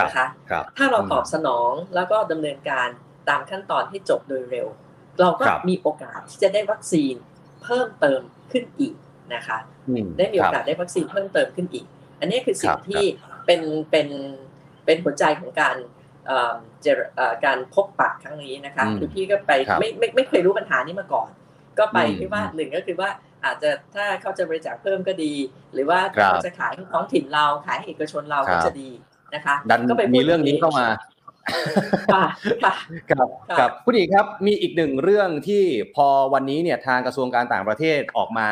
[0.00, 2.88] นะคะครับถ้าเราอืมตอบสนองแล้วก็ดำเนินการ
[3.28, 4.68] ตามขั้นตอนให้จบโดยเร็ว
[5.20, 7.14] เราก็ครับมีโอกาสที่จะได้วัคซีน
[7.62, 8.20] เพิ่มเติม
[8.52, 8.94] ขึ้นอีก
[9.34, 11.86] นะคะอืมได้มีโอครับกาสได้วัคซีนเพิ่มเติมขึ้นอีก
[12.20, 13.04] อันนี้คือสิ่คงรับที่
[13.46, 14.08] เป็นเป็น
[14.84, 15.76] เป็นหัวใจของการ
[16.26, 21.30] เอ่อเจรเอ่อการพบปะครั้งนี้นะคะอืมคือพี่ก็ไปครับไม่ไม่ไม่เคยรู้ปัญหานี้มาก่อน
[21.78, 23.10] ก็ไปอืมที่ว่าหนึ่งก็คือว่า
[23.44, 25.32] อาจจะถ้าเขาจะบริจาคเพิ่มก็ดี
[25.72, 28.90] หรือว่าครัถ้าบเขาจะขายให้ท้องถิ่นเราขายให้เอกชนเราครัก็บจะดี
[29.34, 30.86] นะคะดันก็ไปพูดมีเรื่องนี้เข้ามา
[32.12, 32.24] ค่ะ
[32.64, 32.74] ค่ะ
[33.10, 35.64] ครับค่ะครับคุณหญิงครับมีอีกหนึ่งเรื่องที่
[35.94, 38.48] พอวันนี้เนี่ยทางกระทรวงการต่างประเทศออกมา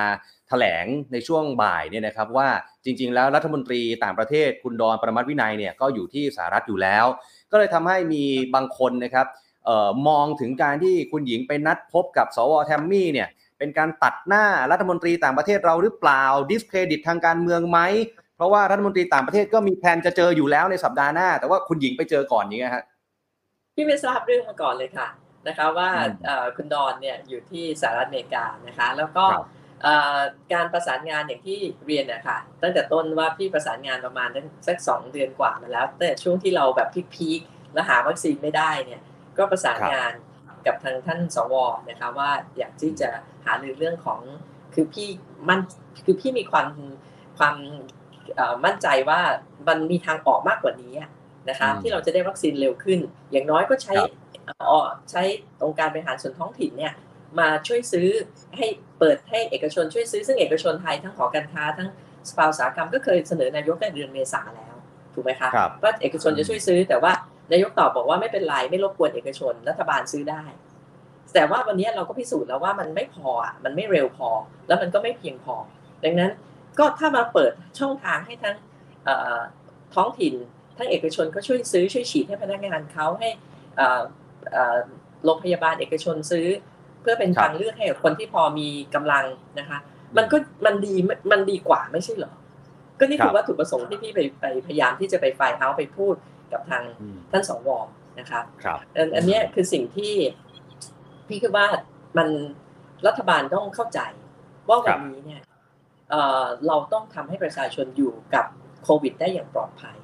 [0.48, 2.48] แถลงในช่วงบ่ายเนี่ยนะครับว่า
[2.84, 7.04] จริง ๆ แล้วรัฐมนตรีต่างประเทศคุณดอนประมัติวินัยเนี่ยก็อยู่ที่สหรัฐอยู่แล้ว
[7.50, 9.26] ก็เลยทำให้มีบางคนนะครับ
[9.64, 17.78] เอ่อมองถึงการที่คุณหญิงไปนัดพบกับสวแทมมี่เนี่ยเป็นการตัดหน้ารัฐมนตรีต่างประเทศเราหรือเปล่าดิสเครดิตทางการเมืองไหม
[18.40, 22.84] เพราะว่ารัฐมนตรีต่างประเทศก็มีแผนจะเจออยู่แล้วในสัปดาห์หน้า แต่ว่าคุณหญิงไปเจอก่อนอย่างเงี้ยฮะ
[23.74, 25.08] พี่ไม่ทราบเรื่องมาก่อนเลยค่ะ
[25.48, 29.46] นะคะว่าอืมเอ่อคุณดอนเนี่ยอยู่ที่สหรัฐอเมริกานะคะ แล้วก็ครับ
[29.82, 30.18] เอ่อ
[30.52, 34.28] การประสานงานอย่างที่เรียนนะคะตั้งแต่ต้นว่าพี่ประสานงานประมาณ
[34.66, 39.00] สักสองเดือนกว่ามาแล้ว แต่ช่วงที่เราแบบพีคๆแล้วหาวัคซีนไม่ได้เนี่ย
[39.38, 40.12] ก็ประสานครับงาน
[40.66, 41.54] กับทางท่านสว
[41.88, 43.10] นะคะว่าอยากที่จะ
[43.46, 44.20] หารือเรื่องของ
[44.74, 45.08] คือพี่
[45.48, 45.60] มั่น
[46.04, 46.68] คือพี่มีความ
[47.38, 47.99] ความเอ่อ
[48.64, 49.20] มั่นใจว่า
[49.68, 51.10] มันมีทางออกมากกว่านี้อะ
[51.48, 52.98] นะคะอืมที่เราจะได้วัคซีนเร็วขึ้น
[53.32, 55.22] อย่างน้อยก็ใช้ครับเอ่อใช้
[55.64, 56.92] องค์การบริหารส่วนท้องถิ่นเนี่ย
[57.38, 58.08] มาช่วยซื้อ
[58.56, 58.66] ให้
[58.98, 61.88] เปิดให้เอกชนช่วยซื้อ ซึ่งเอกชนไทยทั้งหอการค้าทั้ง
[62.28, 64.74] สภาอุตสาหกรรมก็เคยเสนอนายกในเดือนเมษาแล้ว
[65.14, 67.12] ถูกไหมคะครับว่าเอกชนจะช่วยซื้อ แต่ว่า
[67.52, 70.42] นายกตอบบอกว่าไม่เป็นไรไม่รบกวนเอกชนรัฐบาลซื้อได้
[71.34, 74.28] แต่ว่าวันนี้เราก็พิสูจน์แล้วว่ามันไม่พออะมันไม่เร็วพอ
[74.68, 75.54] แล้วมันก็ไม่เพียงพอ
[76.04, 76.30] ดังนั้น
[76.80, 78.56] ก็ถ้ามาเปิดช่องทางให้ทั้ง
[79.04, 79.40] เอ่อ
[79.94, 80.34] ท้องถิ่น
[80.76, 83.28] ทั้งเอกชนก็ช่วยซื้อช่วยฉีดให้พนักงานเขาให้
[83.76, 84.02] เอ่อ
[84.52, 84.78] เอ่อ
[85.24, 86.46] โรงพยาบาลเอกชนซื้อ
[87.00, 89.24] เพื่อเป็นครับทางเลือกให้กับคนที่พอมีกำลัง
[89.58, 89.78] นะคะ
[90.16, 90.94] มันก็มันดี
[91.32, 92.34] มันดีกว่าไม่ใช่เหรอ
[92.98, 96.14] ก็นี่คือครับวัตถุประสงค์ที่พี่ไปไปพยายามที่จะไปไฟล์เอาไปพูด
[96.52, 97.68] กับทางอืมท่านสว
[98.20, 100.12] นะคะครับอันอันเนี้ยคือสิ่งที่
[101.28, 101.66] พี่คิดว่า
[102.18, 102.28] มัน
[103.06, 104.00] รัฐบาลต้องเข้าใจ
[104.68, 105.40] ว่าวันนี้เนี่ย
[106.10, 108.46] เอ่อเราต้องทำให้ประชาชนอยู่กับ
[108.84, 109.96] โควิด ได้อย่างปลอดภัย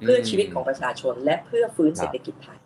[0.00, 2.58] เพื่อชีวิตของประชาชนและเพื่อฟื้นเศรษฐกิจไทย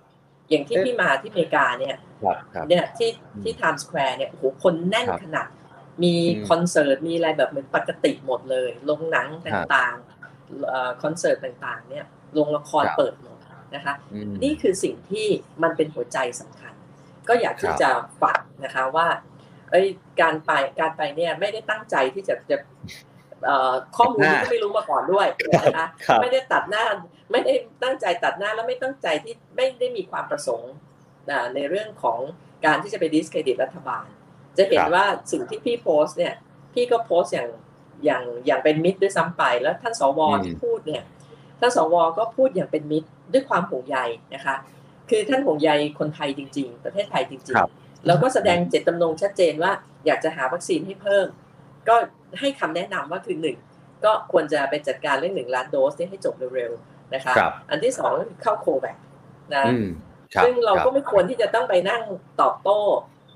[0.50, 5.48] อย่างที่เอ๊ะพี่มาที่อเมริกาเนี่ยครับครับเนี่ยที่อืมที่ไทม์สแควร์เนี่ยโอ้โหคนแน่นครับขนาด
[6.02, 13.38] มีอืมคอนเสิร์ตมีอะไรแบบเหมือนปกติหมดเลยโรงหนังต่างๆเอ่อคอนเสิร์ตต่างๆเนี่ยโรงละครครับเปิดหมด
[13.74, 15.26] นะคะอืมนี่คือสิ่งที่
[15.62, 16.74] มันเป็นหัวใจสำคัญ
[17.28, 17.90] ก็อยากที่ครับจะ
[18.22, 19.06] ฝากนะคะว่า
[19.70, 19.86] เอ้ย
[20.20, 22.56] การไปการไปเนี่ยไม่ได้ตั้งใจที่จะจะ
[23.44, 26.84] เอ่อข้อมูลที่ไม่รู้มาก่อนด้วยนะคะครับไม่ได้ตัดหน้า
[27.32, 30.72] ไม่ได้ตั้งใจตัดหน้าแล้วไม่ตั้งใจที่ไม่ได้มีความประสงค์
[31.30, 32.18] อ่าในเรื่องของ
[32.66, 34.06] การที่จะไปดิสเครดิตรัฐบาล
[34.56, 36.34] จะเห็นครับว่าสิ่งที่พี่โพสต์เนี่ย
[36.74, 37.48] พี่ก็โพสต์อย่าง
[38.04, 41.02] อย่างอย่างเป็นมิตรด้วยซ้ำไปแล้วท่านสวอืมที่พูดเนี่ย
[41.60, 43.98] ท่านสวก็พูดอย่างเป็นมิตรด้วยความห่วงใย
[44.34, 44.56] นะคะ
[45.10, 49.72] คือท่านห่วงใยคนไทยจริง ๆ ประเทศไทยจริงครับๆ แล้วก็แสดงเจตจำนงชัดเจนว่า
[50.06, 51.26] อยากจะหาวัคซีนให้เพิ่ม
[51.88, 51.96] ก็
[52.40, 53.56] ให้คำแนะนำว่าคือหนึ่ง
[54.04, 58.96] ก็ควรจะไปจัดการเรื่องหนึ่งล้านโดสเนี่ยให้จบเร็วๆนะคะครับอันที่สองก็คือเข้าโควิด
[59.54, 59.86] นะอืม
[60.34, 62.02] ครับซึ่งเราคก็บไม่ควรที่จะต้องไปนั่ง
[62.40, 62.80] ตอบโต้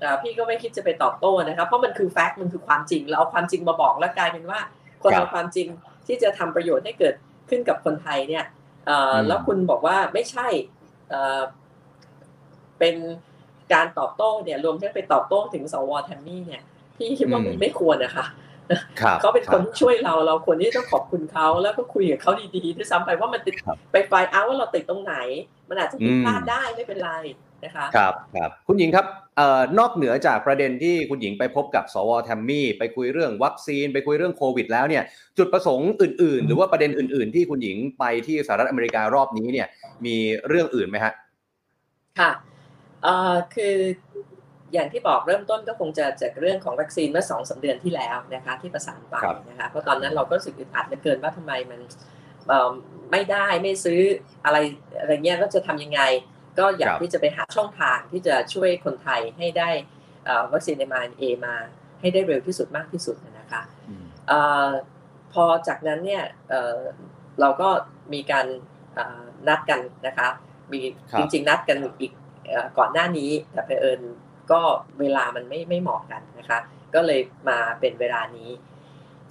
[0.03, 4.59] อ่าพี่ก็ไม่คิดจะไปตอบโต้นะครับเพราะมันคือแฟกต์มันคือความจริงเราเอาความจริงมาบอกแล้วกลายเป็นว่า
[5.03, 5.67] คนครับเอาความจริง
[6.07, 7.15] ที่จะทำประโยชน์ให้เกิด
[7.49, 8.45] ขึ้นกับคนไทยเนี่ย
[8.85, 10.47] เอ่ออมแล้วคุณบอกว่าไม่ใช่
[11.09, 11.41] เอ่อ
[12.79, 12.95] เป็น
[13.73, 16.61] การตอบโต้เนี่ยรวมทั้งไปตอบโต้ถึงสวแทมมี่เนี่ย
[16.97, 18.25] พี่คิดว่ามันไม่ควรนะคะ
[19.01, 25.15] ครับเขาเป็นคนรับที่ช่วยเราเราควรที่ต้องขอบคุณเขาแล้วก็คุยกับเขาดีๆด้วยซ้ำไปว่ามันติดครับไปไฟล์เอาว่าเราติดตรงไหน
[25.69, 27.11] มันอาจจะผิดพลาดได้ไม่เป็นไร
[27.63, 29.05] นะคะครับครับคุณหญิงครับ
[29.37, 35.03] เอ่อนอกเหนือจากประเด็นที่คุณหญิงไปพบกับสวแทมมี่ไปคุยเรื่องวัคซีน ไปคุยเรื่องโควิด แล้วเนี่ย
[35.37, 39.67] จุดประสงค์อื่น ๆ หรือว่าประเด็นอื่น ๆ ที่คุณหญิงไปที่สหรัฐอเมริการอบนี้เนี่ย
[40.05, 40.15] มี
[40.47, 41.13] เรื่องอื่นไหมฮะ
[42.19, 42.54] ค่ะเอ่อ
[43.55, 43.75] คือ
[44.73, 51.79] อย่างที่บอกเริ่มต้นก็คงจะจากเรื่องของวัคซีนเมื่อสองสาเดือนที่แล้วนะคะที่ประสานไปครับนะคะเพราะตอนนั้นเราก็รู้สึกอึดอัดเหลือเกินว่าทำไมมัน
[52.47, 52.71] เอ่อ
[53.11, 54.01] ไม่ได้ไม่ซื้อ
[54.45, 54.57] อะไร
[54.99, 56.01] อะไรเงี้ยแล้วจะทำยังไง
[56.59, 59.69] ก็อยากที่จะไปหาช่องทางที่จะช่วยคนไทยให้ได้
[60.25, 61.55] เอ่อวัคซีน m อ n a มา
[61.99, 64.69] ให้ได้เร็วที่สุดมากที่สุดนะคะอืมเอ่อ
[65.33, 66.79] พอจากนั้นเนี่ยเอ่อ
[67.39, 67.69] เราก็
[68.13, 68.45] มีการ
[68.95, 70.27] เอ่อนัดกันนะคะ
[70.71, 70.79] มี
[71.11, 72.24] ครับจริงๆนัดกันอีกเอ่อ
[72.77, 74.01] ก่อนหน้านี้แต่เผอิญ
[74.51, 74.61] ก็
[74.99, 76.59] เวลามันไม่ไม่เหมาะกันนะคะ
[76.93, 78.51] ก็เลยมาเป็นเวลานี้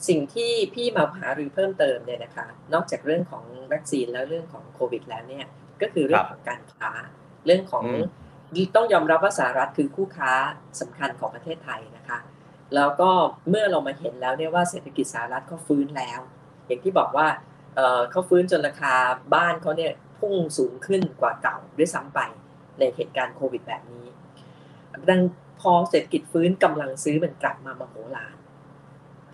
[0.08, 5.46] สิ่งที่พี่มาหารือเพิ่มเติมเนี่ยนะคะ นอกจากเรื่องของวัคซีนแล้วเรื่องของโควิดแล้วเนี่ย
[5.82, 6.90] ก็คือเรื่องของการค้า
[7.46, 8.06] เรื่องของอืม
[8.76, 10.32] ต้องยอมรับว่าสหรัฐคือคู่ค้า
[10.80, 12.18] สำคัญของประเทศไทยนะคะ
[12.74, 13.10] แล้วก็
[13.48, 16.20] เมื่อเรามาเห็นแล้วเนี่ยว่าเศรษฐกิจสหรัฐเขาฟื้นแล้ว
[16.66, 17.26] อย่างที่บอกว่า
[17.76, 18.94] เอ่อเขาฟื้นจนราคา
[19.34, 22.20] บ้านเขาเนี่ยพุ่งสูงขึ้นกว่าเก่าด้วยซ้ำไป
[22.78, 24.06] ในเหตุการณ์โควิดแบบนี้
[25.10, 25.20] ดัง
[25.60, 28.36] พอเศรษฐกิจฟื้นกำลังซื้อมันกลับมามโหฬาร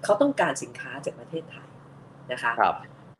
[0.04, 1.68] เขาต้องการสินค้าจากประเทศไทย
[2.32, 2.74] นะคะครับ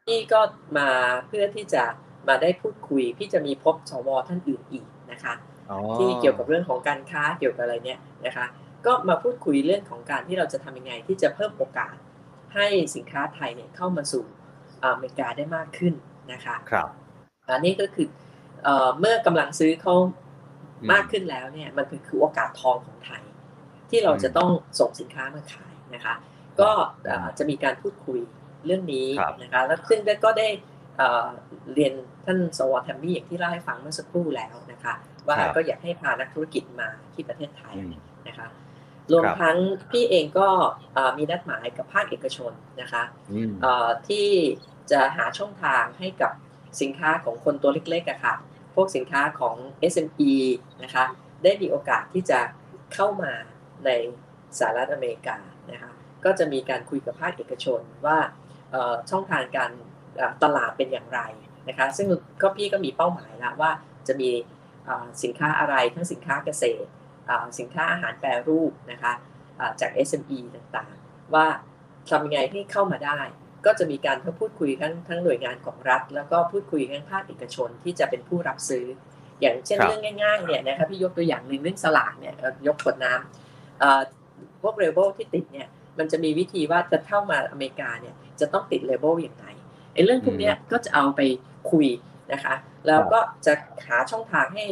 [0.06, 0.40] พี่ก็
[0.78, 0.88] มา
[1.26, 1.83] เพื่อที่จะ
[2.28, 5.35] มาได้พูดคุย พี่จะมีพบสวท่านอื่นอีกนะคะ
[5.70, 8.46] อ๋อที่เกี่ยวกับเรื่องของการค้าเกี่ยวกับอะไรเนี่ยนะคะ
[8.87, 11.94] ก็มาพูดคุยเรื่องของการที่เราจะทำยังไง ที่จะเพิ่มโอกาส
[12.54, 14.24] ให้สินค้าไทยเนี่ยเข้ามาสู่
[14.85, 15.94] อเมริกาได้มากขึ้น
[16.33, 16.88] นะคะ ครับ
[17.48, 18.06] อันนี้ก็คือ
[18.64, 19.94] เอ่อเมื่อกำลังซื้อเขา
[20.80, 23.22] อืมมากขึ้นแล้วเนี่ยมันคือคือโอกาสทองของไทย
[23.90, 26.14] ที่เราจะต้องส่งสินค้ามาขายนะคะ
[26.60, 26.70] ก็
[27.06, 28.20] เอ่อจะมีการพูดคุย
[28.66, 30.48] เรื่องนี้ครับนะคะแล้วซึ่งก็ได้
[30.96, 31.28] เอ่อ
[31.74, 31.92] เรียน
[32.26, 34.94] ท่านสวแทมมี่อย่างที่เล่าให้ฟังเมื่อสักครู่แล้วนะคะ
[35.26, 37.92] ว่าครับก็อยากให้พานักธุรกิจมาที่ประเทศไทยอืม
[38.28, 38.48] นะคะ
[39.12, 39.58] รวมครับทั้ง
[39.90, 40.48] พี่เองก็
[40.94, 44.26] เอ่อมีนัดหมายกับภาคเอกชนนะคะอืมเอ่อที่
[44.90, 46.32] จะหาช่องทางให้กับ
[46.80, 48.34] สินค้าของคนตัวเล็กๆอะค่ะ
[48.74, 49.56] พวกสินค้าของ
[49.92, 50.33] SME
[50.85, 51.04] นะคะ
[51.44, 52.40] ได้มีโอกาสที่จะ
[52.94, 53.33] เข้ามา
[53.85, 53.90] ใน
[54.59, 55.37] สหรัฐอเมริกา
[55.70, 55.90] นะคะ
[56.24, 58.18] ก็จะมีการคุยกับภาคเอกชนว่า
[59.11, 59.70] ช่องทางการ
[60.42, 61.20] ตลาดเป็นอย่างไร
[61.68, 62.09] นะคะซึ่ง
[62.42, 63.70] ก็พี่ก็มีเป้าหมายแล้วว่า
[64.09, 64.30] จะมี
[65.22, 66.88] สินค้าอะไรทั้งสินค้าเกษตร
[67.59, 69.12] สินค้าอาหารแปรรูปนะคะ
[69.80, 71.46] จาก SME ต่างๆ ว่า
[72.09, 73.20] ทำยังไงที่เข้ามาได้
[73.66, 78.84] ก็จะมีการพูดคุยทั้งทั้งหน่วยงานของรัฐ แล้วก็พูดคุยทั้งภาคเอกชนที่จะเป็นผู้รับซื้อ
[79.40, 82.34] อย่างเช่นเรื่องง่ายๆเนี่ยนะคะพี่ยกตัวอย่างหนึ่งเรื่องสลากเนี่ย
[82.66, 85.68] ยกขวดน้ำพวกเลเบลที่ติดเนี่ย
[85.98, 89.46] มันจะมีวิธีว่าจะเข้ามาอเมริกาเนี่ยจะต้องติดเลเบลอย่างไร
[89.94, 91.20] ไอ้เรื่องพวกนี้ก็จะเอาไป
[91.70, 91.86] คุย
[92.32, 92.54] นะคะ
[92.86, 93.52] แล้วก็จะ
[93.86, 94.64] หาช่องทางให้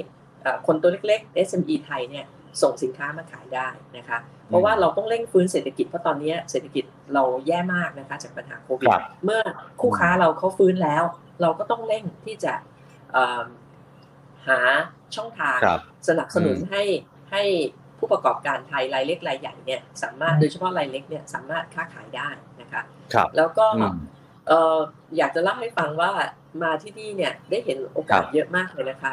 [0.67, 2.27] คนตัวเล็กๆ SME ไทยเนี่ย
[2.63, 4.19] ส่งสินค้ามาขายได้นะคะ
[4.49, 6.85] เพราะว่าเราต้องเร่งฟื้นเศรษฐกิจเพราะตอนนี้เศรษฐกิจ
[7.15, 8.89] เราแย่มากนะคะจากปัญหาโควิด
[9.25, 9.43] เมื่อ
[9.81, 11.03] คู่ค้าเราเขาฟื้นแล้ว
[11.43, 12.53] เราก็ต้องเร่งที่จะ
[14.49, 14.59] หา
[15.17, 15.59] ช่องทาง
[16.09, 16.83] สนับสนุนให้
[17.31, 17.43] ให้
[17.99, 22.29] ผู้ประกอบการไทยรายเล็กรายใหญ่เนี่ยสามารถโดยเฉพาะรายเล็กเนี่ยสามารถค้าขายได้
[22.61, 22.83] นะคะ
[23.37, 23.67] แล้วก็
[25.17, 26.13] อยากจะเล่าให้ฟังว่า
[26.63, 29.13] มาที่นี่เนี่ยได้เห็นโอกาสเยอะมากเลยนะคะ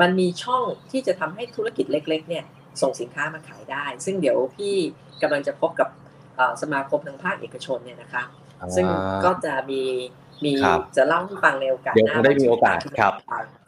[0.00, 2.44] มันมีช่องที่จะทำให้ธุรกิจเล็ก ๆ เนี่ย
[2.82, 4.74] ส่งสินค้ามาขายได้ ซึ่งเดี๋ยวพี่
[5.22, 5.88] กำลังจะพบกับ
[6.62, 8.22] สมาคมทางภาคเอกชนเนี่ยนะคะ
[8.76, 8.86] ซึ่ง
[9.24, 9.82] ก็จะมี
[10.44, 10.52] มี
[10.96, 13.12] จะเล่าให้ฟังในโอกาสหน้าได้มีโอกาสครับ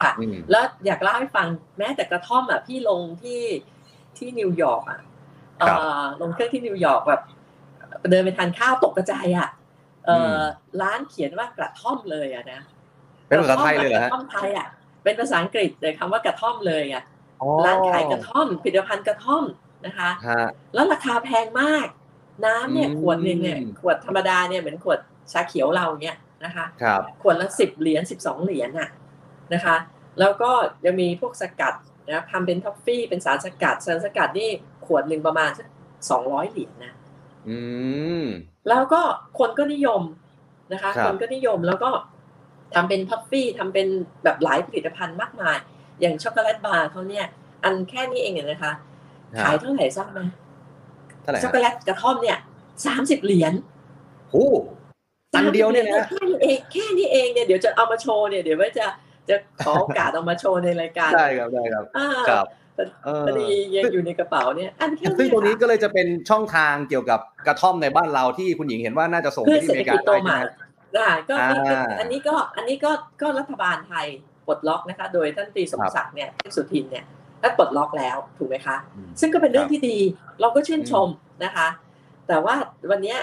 [0.03, 0.13] ค่ะ
[0.51, 1.47] แล้วอยากเล่าให้ฟัง
[1.79, 3.43] แม้แต่กระท่อมอะพี่ลงที่
[4.19, 5.01] ที่นิวยอร์กอะ
[6.21, 7.23] ลงเครื่องที่นิวยอร์กแบบ
[8.11, 9.49] เดินไปทานข้าวตกกระจายอะ
[10.83, 12.61] ร้านเขียนว่ากระท่อมเลยอะนะ
[13.27, 14.69] เป็นภาษาไทยเลยเหรอฮะกระท่อมไทยอะ
[15.05, 17.03] เป็นภาษาอังกฤษเลยคำว่ากระท่อมเลยอะ
[17.67, 19.45] ร้านขายกระท่อมผลิตภัณฑ์กระท่อม
[19.87, 20.11] นะคะ
[20.75, 21.87] แล้วราคาแพงมาก
[22.45, 24.99] น้ำเนี่ยขวดหนึ่งเนี่ยขวดธรรมดาเนี่ยเหมือนขวด
[25.33, 26.67] ชาเขียวเราเนี่ยนะคะ
[27.23, 28.91] ขวดละสิบเหรียญสิบสองเหรียญน่ะ
[29.55, 29.77] นะคะ
[30.21, 30.51] แล้วก็
[30.85, 31.75] จะมีพวกสกัด
[32.09, 34.51] นะทำเป็นท็อฟฟี่เป็นสารสกัดสารสกัดนี่
[34.87, 35.67] ขวดหนึ่งประมาณสัก
[36.11, 36.93] สองร้อยเหรียญนะ
[38.69, 39.01] แล้วก็
[39.39, 40.03] คนก็นิยม
[40.73, 41.91] นะคะ คนก็นิยมแล้วก็
[42.75, 43.87] ทำเป็นท็อฟฟี่ทำเป็น
[44.25, 45.59] แบบหลายผลิตภัณฑ์มากมาย
[46.01, 47.27] อย่างช็อกโกแลตบาร์เขาเนี่ย
[47.65, 48.73] อันแค่นี้เองนะคะ
[49.41, 50.21] ขายเท่าไหร่ทราบไหม
[51.43, 52.39] ช็อกโกแลตกระท่อมเนี่ย
[52.87, 53.53] สามสิบเหรียญ
[54.31, 54.47] โอ้
[55.35, 58.87] ตันเดียวเนี่ยนะแค่นี้เองแค่นี้เองเนี่ยเดี๋ยวจะเอามาโชว์เนี่ยเดี๋ยวว่าจะ
[59.29, 61.85] จะขอโอกาสเอามาโชว์ในรายการได้ครับได้ครับ
[62.31, 62.47] ครับ
[63.27, 70.33] พอดียังอยู่ในกระเป๋าเนี่ยอันแค่ซึ่งตรงนี้ก็เลยจะเป็นช่องทางเกี่ยวกับกระท่อมในบ้านเราที่คุณหญิงเห็นว่าน่าจะส่งไปที่อเมริกาได้ใช่ไหม
[70.95, 71.35] ได้ก็
[72.01, 77.05] อันนี้ก็อันนี้ก็ก็รัฐบาลไทยป ลดล็อกนะคะ โดยท่านตีสมศักดิ์เนี่ยสุทินเนี่ย
[77.41, 78.77] ได้ปลดล็อกแล้วถูกไหมคะ
[79.21, 79.99] ซึ่งก็เป็นเรื่องที่ดี
[80.41, 81.09] เราก็ชื่นชม
[81.45, 81.69] นะคะ
[82.29, 82.55] แต่ว่า
[82.91, 83.17] วันนี้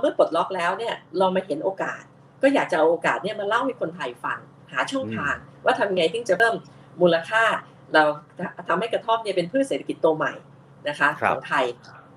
[0.00, 2.02] เมื่อปลดล็อกแล้วเนี่ยเรามาเห็นโอกาส
[2.42, 4.38] ก็อยากจะเอาโอกาสเนี่ยมาเล่าให้คนไทยฟัง
[4.72, 6.54] หาช่องทาง ว่าทำไงที่จะเพิ่ม
[7.00, 7.44] มูลค่า
[7.94, 8.02] เรา
[8.68, 10.32] ทำให้กระท่อมเนี่ยเป็นพืชเศรษฐกิจตัวใหม่
[10.88, 11.64] นะคะของไทย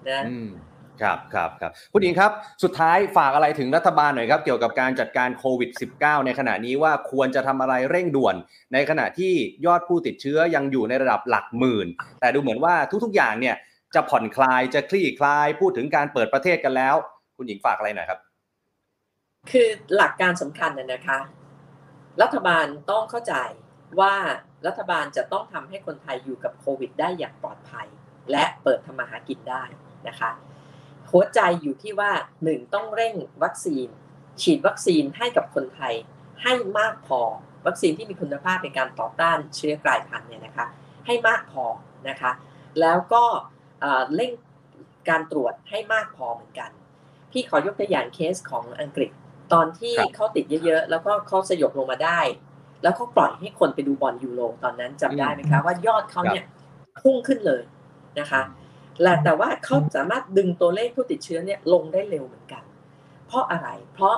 [0.10, 0.26] นะ
[1.02, 2.32] ครับครับครับคุณหญิงครับ
[2.64, 8.36] สุดท้ายฝากอะไรถึงรัฐบาลหน่อยครับ เกี่ยวกับการจัดการโควิด -19 ในขณะนี้ว่าควรจะทำอะไรเร่งด่วน
[8.74, 9.34] ในขณะที่
[9.66, 11.88] ยอดผู้ติดเชื้อยังอยู่ในระดับหลักหมื่น
[12.20, 13.56] แต่ดูเหมือนว่าทุกๆอย่างเนี่ย
[13.96, 16.96] จะผ่อนคลายจะคลี่คลายพูดถึงการเปิดประเทศกันแล้ว
[17.38, 18.20] คุณหญิงฝากอะไรหน่อยครับ
[19.52, 21.20] คือหลักการสำคัญนะคะ
[22.22, 23.36] รัฐบาลต้องเข้าใจ
[24.00, 24.16] ว่า
[24.68, 27.88] รัฐบาลจะต้องทำให้คนไทยอยู่กับโควิด ได้อย่างปลอดภัย
[28.32, 29.64] และเปิดทำมาหากินได้
[30.08, 30.32] นะคะ
[31.12, 32.12] หัวใจอยู่ที่ว่า
[32.44, 33.88] หนึ่งต้องเร่งวัคซีน
[34.42, 35.94] ฉีดวัคซีนให้กับคนไทย
[36.42, 37.22] ให้มากพอ
[37.66, 40.68] วัคซีนที่มีคุณภาพในการต่อต้านเชื้อกลายพันธุ์เนี่ยนะคะ
[41.06, 41.66] ให้มากพอ
[42.10, 42.32] นะคะ
[42.82, 43.24] แล้วก็
[44.16, 44.32] เร่ง
[45.10, 46.70] การตรวจให้มากพอเหมือนกัน
[47.32, 49.12] พี่ขอยกตัวอย่างเคสของอังกฤษ
[49.54, 52.20] ตอนที่เขาติดเยอะๆ แล้วก็เขาสยบลงมาได้
[52.84, 56.46] แล้วเขาปล่อยให้คนไปดูบอลยูโรตอนนั้นจำได้ไหมคะว่ายอดเขาเนี่ย
[57.02, 57.62] พุ่งขึ้นเลย
[58.20, 58.42] นะคะ
[59.02, 62.64] และแต่ว่าเขาสามารถดึงตัวเลขผู้ติดเชื้อเนี่ยลงได้เร็วเหมือนกัน
[63.28, 64.16] เพราะอะไร เพราะ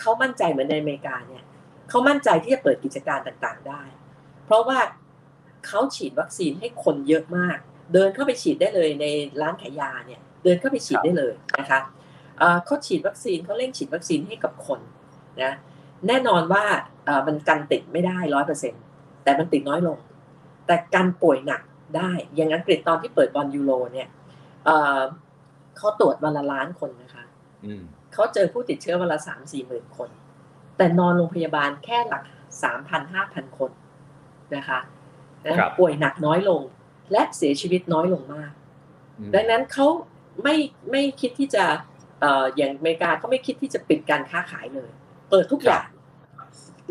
[0.00, 1.42] เขามั่นใจเหมือนในอเมริกาเนี่ย
[1.88, 3.82] เขามั่นใจที่จะเปิดกิจการต่างๆได้
[4.46, 4.78] เพราะว่า
[5.66, 7.58] เขาฉีดวัคซีนให้คนเยอะมาก
[7.92, 9.06] เดินเข้าไปฉีดได้เลยใน
[9.40, 11.80] ร้านขายยาเนี่ยเดินเข้าไปฉีดได้เลยนะคะ
[12.64, 14.80] เขาฉีดวัคซีนเขาเร่งฉีดวัคซีนให้กับคน
[15.42, 15.52] นะ
[16.08, 16.64] แน่นอนว่า
[17.26, 18.74] มันกันติดไม่ได้ร้อยเปอร์เซ็น
[19.24, 19.98] แต่มันติดน้อยลง
[20.66, 21.62] แต่การป่วยหนัก
[21.96, 24.08] ได้ อย่างอังกฤษตอนที่เปิดบอลยูโรเนี่ย
[25.76, 27.24] เขาตรวจวันละล้านคนนะคะ
[28.12, 30.08] เขาเจอผู้ติดเชื้อวันละสามสี่หมื่นคน
[30.76, 32.22] แต่นอนโรงพยาบาลแค่หลัก
[32.62, 33.70] สามพันห้าพันคน
[34.56, 34.80] นะคะ
[35.46, 36.60] นะป่วยหนักน้อยลง
[37.12, 38.52] และเสียชีวิตน้อยลงมาก
[39.34, 39.86] ดังนั้นเขา
[40.42, 40.56] ไม่
[40.90, 41.64] ไม่คิดที่จะ
[42.56, 44.90] อย่างอเมริกาเขาไม่คิดที่จะปิดการค้าขายเลย
[45.30, 45.86] เปิดทุกอย่าง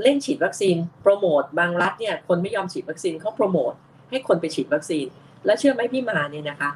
[0.04, 3.74] เล่นฉีดวัคซีนโปรโมทบางรัฐเนี่ยคนไม่ยอมฉีดวัคซีนเขาโปรโมท
[4.12, 5.06] ให้คนไปฉีดวัคซีน
[5.46, 6.72] แล้วเชื่อไหมพี่มาเนี่ยนะคะ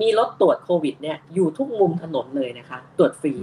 [0.00, 3.34] มีรถตรวจโควิดเนี่ยอยู่ทุกมุมถนนเลยนะคะ ตรวจฟรี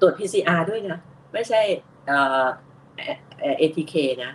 [0.00, 0.98] ตรวจ PCR ด้วยนะ
[1.32, 1.60] ไม่ใช่
[2.08, 4.32] ATK นะ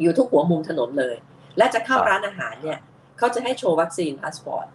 [0.00, 1.16] อยู่ทุกหัวมุมถนนเลย
[1.58, 2.78] และจะเข้าร้านอาหารเนี่ย
[3.18, 4.66] เขาจะให้โชว์ vaccine passport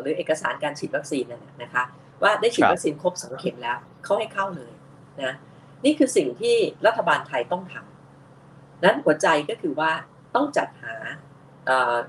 [0.00, 1.84] หรือเอกสารการฉีดวัคซีนนั่นนะคะ
[2.22, 4.72] ว่าได้ฉีดวัคซีนครบสองเข็มแล้วเขาให้เข้าเลย
[5.22, 5.32] นะ
[5.84, 9.90] นี่คือสิ่งที่รัฐบาลไทยต้องทำนั้นหัวใจก็คือว่า
[10.34, 10.94] ต้องจัดหา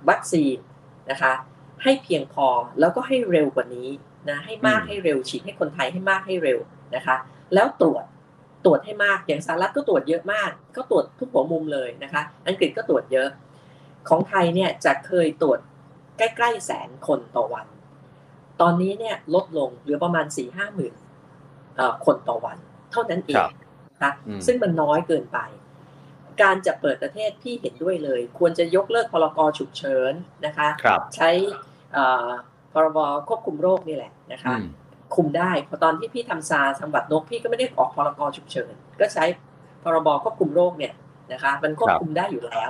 [0.09, 0.57] วัคซีน
[1.11, 1.33] นะคะ
[1.83, 2.47] ให้เพียงพอ
[2.79, 3.89] แล้วก็ให้เร็วกว่านี้
[4.29, 6.59] นะให้มากให้เร็วฉีดให้คนไทยให้มากให้เร็ว
[6.95, 7.15] นะคะ
[7.53, 8.03] แล้วตรวจ
[8.65, 13.29] ตรวจให้มากอย่างสหรัฐก็ตรวจเยอะมาก ก็ตรวจทุกหัวมุมเลยนะคะ อังกฤษก็ตรวจเยอะ
[14.09, 15.59] ของไทยเนี่ยจะเคยตรวจ
[16.17, 17.67] ใกล้ๆแสนคนต่อวัน
[18.61, 20.93] ตอนนี้เนี่ยลดลงเหลือประมาณสี่ห้าหมื่น
[22.05, 22.57] คนต่อวัน
[22.91, 23.45] เท่านั้นเอง
[24.03, 24.13] นะ
[24.45, 25.37] ซึ่งมันน้อยเกินไป
[26.41, 30.13] การจะเปิดประเทศพี่เห็นด้วยเลย ควรจะยกเลิกพรกฉุกเฉิน
[30.45, 31.29] นะคะคใช้
[32.73, 34.53] พรบควบคุมโรคนี่แหละนะคะ
[35.15, 39.25] คุมได้พอตอนที่พี่ทำซาทำบัตรนกพี่ก็ไม่ได้ออกพรกฉุกเฉินก็ใช้
[39.83, 40.93] พรบควบคุมโรคเนี่ย
[41.33, 42.69] นะคะมันควบคุมได้อยู่แล้ว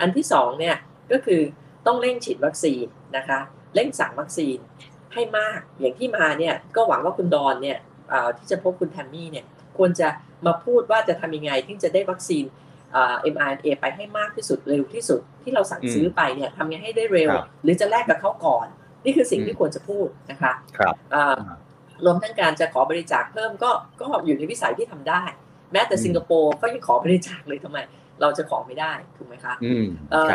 [0.00, 0.76] อันที่สองเนี่ย
[1.12, 1.40] ก็คือ
[1.86, 2.84] ต้องเร่งฉีดวัคซีน
[3.16, 3.38] นะคะ
[3.74, 4.56] เร่งสั่งวัคซีน
[5.14, 7.78] ให้มากอย่างที่มาเนี่ยก็หวังว่าคุณดอนเนี่ย
[8.36, 9.44] ที่จะพบคุณแทมมี่เนี่ย
[9.78, 10.08] ควรจะ
[10.46, 12.44] มาพูดว่าจะทำยังไงที่จะได้วัคซีน
[12.92, 17.30] mRNA ไปให้มากที่สุดเร็วที่สุดที่เราสั่งซื้อไปเนี่ยทำยังไงให้ได้เร็ว
[17.62, 18.66] หรือจะแลกกับเขาก่อน
[19.04, 20.94] นี่คือสิ่งที่ควรจะพูดนะคะครับ
[22.04, 25.22] รวมทั้งการจะขอบริจาคเพิ่มก็ก็อยู่ในวิสัยที่ทำได้
[25.72, 27.78] แม้แต่สิงคโปร์ก็ยังขอบริจาคเลยทำไม
[28.20, 29.54] เราจะขอไม่ได้ถูกไหมคะ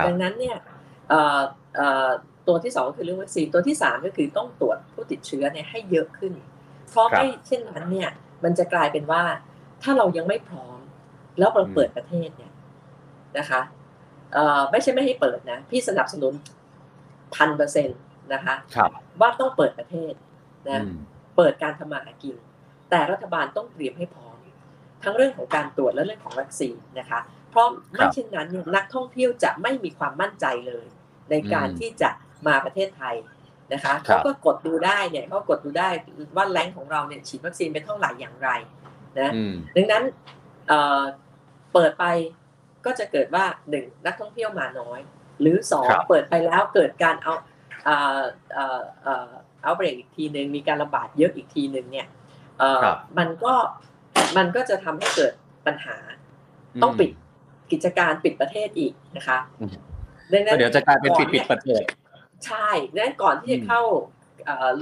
[0.07, 0.57] ดังนั้นเนี่ย
[2.47, 6.33] ตัวที่สองคือเรื่องวัคซีนตัวที่สามก็คือต้องตรวจผู้ติดเชื้อเนี่ยให้เยอะขึ้น
[6.89, 8.09] เพราะไม่เช่นนั้นเนี่ย
[8.43, 9.23] มันจะกลายเป็นว่า
[9.83, 10.79] ถ้าเรายังไม่พร้อม
[11.39, 12.46] แล้วเราเปิดประเทศเนี่ย
[13.37, 13.61] นะคะ
[14.71, 16.33] ไม่ใช่ไม่ให้เปิดนะ พี่สนับสนุน
[17.35, 17.99] พันเปอร์เซ็นต์
[18.33, 18.55] นะคะ
[19.21, 20.13] ว่าต้องเปิดประเทศ
[20.67, 20.83] นะ
[21.37, 22.35] เปิดการทำมาหากิน
[22.89, 24.37] แต่รัฐบาลต้องเตรียมให้พร้อม
[25.03, 30.85] ทั้งเรื่องของการตรวจและเรื่องของวัคซีนนะคะ เพราะไม่เช่นนั้นนักท่องเที่ยวจะไม่มีความมั่นใจเลย
[31.31, 32.09] ในการที่จะ
[32.47, 33.15] มาประเทศไทย
[33.73, 35.89] นะคะเขาก็กดดูได้เนี่ยเขากดดูได้
[36.35, 38.49] ว่าแรงของเราเนี่ยฉีดวัคซีนไปเท่าไหร่อย่างไร
[39.19, 39.31] นะ
[39.75, 40.03] ดังนั้น
[41.73, 42.05] เปิดไป
[42.85, 44.99] ก็จะเกิดว่าหนึ่งนักท่องเที่ยวมาน้อย
[45.41, 47.33] หรือสองเปิดไปแล้วเกิดการเอา
[49.63, 52.07] เอาเบรกอีกทีหนึ่งมีการระบาดเยอะอีกทีหนึ่งเนี่ย
[53.17, 53.53] มันก็
[54.37, 55.33] มันก็จะทำให้เกิด
[55.67, 55.97] ปัญหา
[56.83, 57.11] ต้องปิด
[57.71, 59.37] กิจการปิดประเทศอีกนะคะ
[60.57, 61.81] เดี๋ยวจะกลายเป็นปิดปิดประเทศ
[62.45, 63.81] ใช่ดังนั้นก่อนที่จะเข้า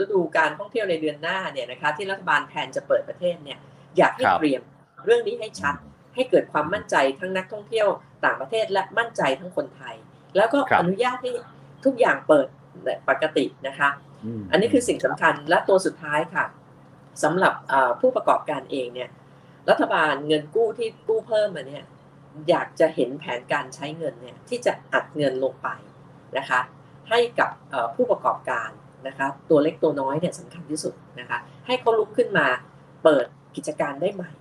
[0.02, 3.60] ฤดูการท่องเที่ยวในเดือนหน้าเนี่ยนะคะที่รัฐบาลแผนจะเปิดประเทศเนี่ย
[3.98, 4.62] อยากให้เตรียม
[5.06, 5.76] เรื่องนี้ให้ชัด
[6.16, 7.88] ให้เกิดความมั่นใจทั้งนักท่องเที่ยว
[8.26, 9.96] ต่างประเทศและมั่นใจทั้งคนไทย
[10.36, 11.32] แล้วก็อนุญาตให้
[11.86, 12.48] ทุกอย่างเปิด
[13.10, 13.90] ปกตินะคะ
[14.52, 16.46] อันนี้คือสิ่งสำคัญและตัวสุดท้ายค่ะ
[17.24, 17.54] สำหรับ
[18.02, 19.10] ผู้ประกอบการเองเนี่ย
[19.70, 21.86] รัฐบาลเงินกู้ที่กู้เพิ่มมาเนี่ย
[22.50, 25.68] อยากจะเห็นแผนการใช้เงินเนี่ยที่จะอัดเงินลงไป
[26.38, 26.60] นะคะ
[27.10, 27.50] ให้กับ
[27.96, 28.70] ผู้ประกอบการ
[29.08, 32.48] นะคะตัวเล็กตัวน้อยเนี่ยสำคัญที่สุดนะคะ ให้เขาลุกขึ้นมา
[33.04, 33.26] เปิด
[33.56, 34.32] กิจการได้ใหม่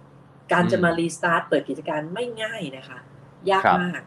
[0.52, 2.98] การจะมารีสตาร์ทเปิดกิจการไม่ง่ายนะคะ
[3.50, 4.00] ยากมาก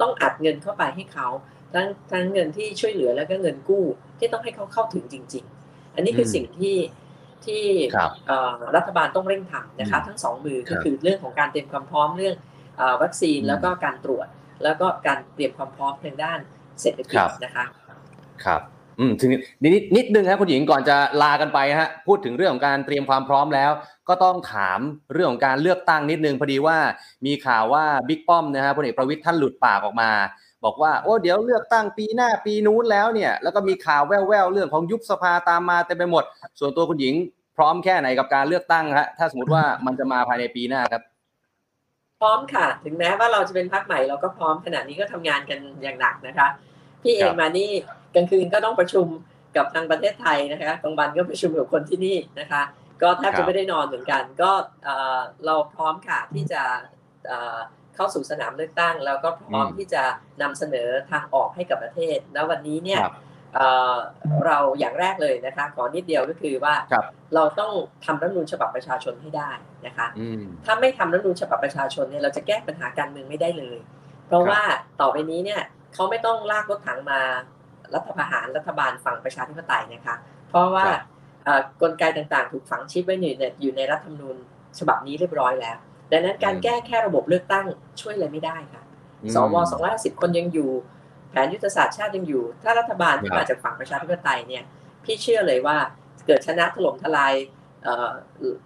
[0.00, 1.28] ต้องอัดเงินเข้าไปให้เขา
[1.74, 3.84] ทั้งทั้งเงินที่ช่วยเหลือแล้วก็เงินกู้
[4.18, 6.76] ที่ต้องให้เขาเข้าถึงจริง ๆ อันนี้คือสิ่งที่
[7.44, 7.64] ที่
[8.76, 12.36] รัฐบาลต้องเร่งทำนะคะ ทั้งสองมือก็คือเรื่องของการเตรียมความพร้อมเรื่อง
[13.02, 14.26] วัคซีนแล้วก็การตรวจ
[14.64, 16.38] แล้วก็การเตรียมความพร้อมทางด้าน
[16.80, 17.64] เศรษฐกิจนะคะ
[18.44, 18.60] ครับ
[18.98, 19.30] อืมถึง
[19.62, 23.70] นิดนิดนึงครับคุณหญิงก่อนจะลากันไปฮะพูดถึงเรื่องของการเตรียมความพร้อมแล้ว
[24.08, 24.78] ก็ต้องถาม
[25.12, 26.78] เรื่องของการเลือกตั้งนิดนึงพอดีว่า
[27.26, 30.10] มีข่าวว่าบิ๊กป้อมนะฮะพลเอกประวิทย์ท่านหลุดปากออกมา
[30.64, 36.24] บอกว่าโอ้เดี๋ยวเลือกตั้งปีหน้าปีนู้นแล้วเนี่ย แล้วก็มีข่าวแว่วๆเรื่องของยุบสภาตามมาเต็มไปหมด
[36.58, 37.14] ส่วนตัวคุณหญิง
[37.56, 41.02] พร้อมแค่ไหนกับการเลือกตั้งฮะถ้าสมมติว่ามันจะมาภายในปีหน้าครับ
[42.20, 46.48] พร้อมค่ะ ถึงแม้ว่าเราจะเป็นพรรคใหม่เราก็พร้อมขณะนี้ก็ทำงานกันอย่างหนักนะคะ
[47.04, 47.70] พี่เองมานี่
[48.14, 49.06] กลางคืนก็ต้องประชุม
[49.56, 52.62] กับทางประเทศไทยนะคะกลางวันก็ประชุมกับคนที่นี่นะคะ
[53.02, 54.50] ก็แทบจะไม่ได้นอนเหมือนกัน ก็
[55.46, 56.62] เราพร้อมค่ะที่จะ
[57.94, 60.02] เข้าสู่สนามเลือกตั้ง แล้วก็พร้อมที่จะ
[60.42, 63.00] นำเสนอทางออกให้กับประเทศแล้ววันนี้เนี่ย
[64.46, 66.74] เราอย่างแรกเลยนะคะขอนิดเดียวก็คือว่า
[67.34, 67.72] เราต้อง
[68.04, 69.50] ทำรัฐนูญฉบับประชาชนให้ได้
[69.86, 70.06] นะคะ
[70.64, 73.78] ถ้าไม่ทำรัฐนูญฉบับประชาชนเนี่ยเราจะแก้ปัญหาการเมืองไม่ได้เลย
[74.26, 74.60] เพราะว่า
[75.00, 75.62] ต่อไปนี้เนี่ย
[75.94, 77.20] เขาไม่ต้องลากรถถังมา
[77.94, 80.16] รัฐประหารรัฐบาลฝั่งประชาธิปไตยนะคะ
[80.48, 80.84] เพราะว่า
[81.82, 84.36] กลไกต่างๆ ถูกฝังชิปไว้อยู่ในอยู่ในรัฐธรรมนูญ
[84.78, 85.76] ฉบับนี้เรียบร้อยแล้ว
[86.10, 87.64] ดังนั้นการแก้แค่ระบบเลือกตั้ง
[88.00, 88.82] ช่วยอะไรไม่ได้ค่ะ
[89.34, 90.70] สวสองร้อยสิบคนยังอยู่
[91.30, 94.64] แผนยุทธศาสตร์ชาติยังอยู่ ถ้ารัฐบาลที่มาจากฝั่งประชาธิปไตยเนี่ย
[95.04, 95.76] พี่เชื่อเลยว่า
[96.26, 97.34] เกิดชนะถล่มทลาย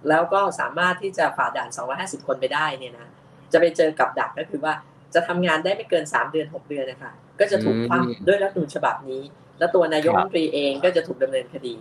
[0.08, 1.68] แล้วก็สามารถที่จะฝ่าด่าน
[1.98, 3.08] 250 คนไปได้เนี่ยนะ
[3.52, 4.74] จะไปเจอกับดักก็คือว่า
[5.14, 9.22] จะทำงานได้ไม่เกิน 3 เดือน 6 เดือนนะคะก็จะถูกคว่ำด้วยรัฐธรรมนูญฉบับนี้
[9.59, 11.74] แล้วตัวนายกรัฐมนตรีเองก็จะถูกดำเนินคดี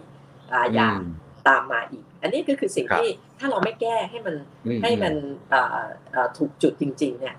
[0.53, 1.13] อาญาอืม
[1.47, 3.09] ตามมาอีก อันนี้ก็คือสิ่งครับที่
[3.39, 5.13] ถ้าเราไม่แก้ให้มันอืมให้มัน
[5.49, 7.35] เอ่อเอ่อถูกจุดจริง ๆ เนี่ย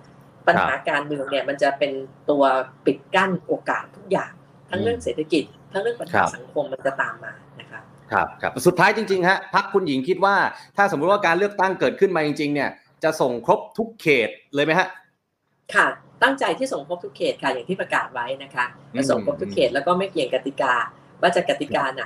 [0.47, 1.93] ปัญหาการเมืองเนี่ยมันจะเป็น
[2.31, 2.43] ตัว
[2.87, 4.33] ปิดกั้นโอกาสทุกอย่าง
[4.71, 7.81] ทั้งเรื่องเศรษฐกิจ ทั้งเรื่องปัญหาครับสังคมมันจะตามมานะคะ
[8.13, 10.37] ครับครับสุดท้ายจริงๆฮะพักคุณหญิงคิดว่า
[10.77, 12.71] ถ้าสมมุติว่าการเลือกตั้งเกิดขึ้นมาจริง ๆ เนี่ย
[13.05, 14.89] จะส่งครบทุกเขตเลยไหมฮะ
[15.75, 15.87] ค่ะ
[16.23, 20.75] ตั้งใจที่ส่งครบทุกเขตค่ะอย่างที่ประกาศไว้นะคะอืมจะส่งครบทุกเขตแล้วก็ไม่เกี่ยงกติกา
[21.21, 22.05] ว่าจะกติกาไหน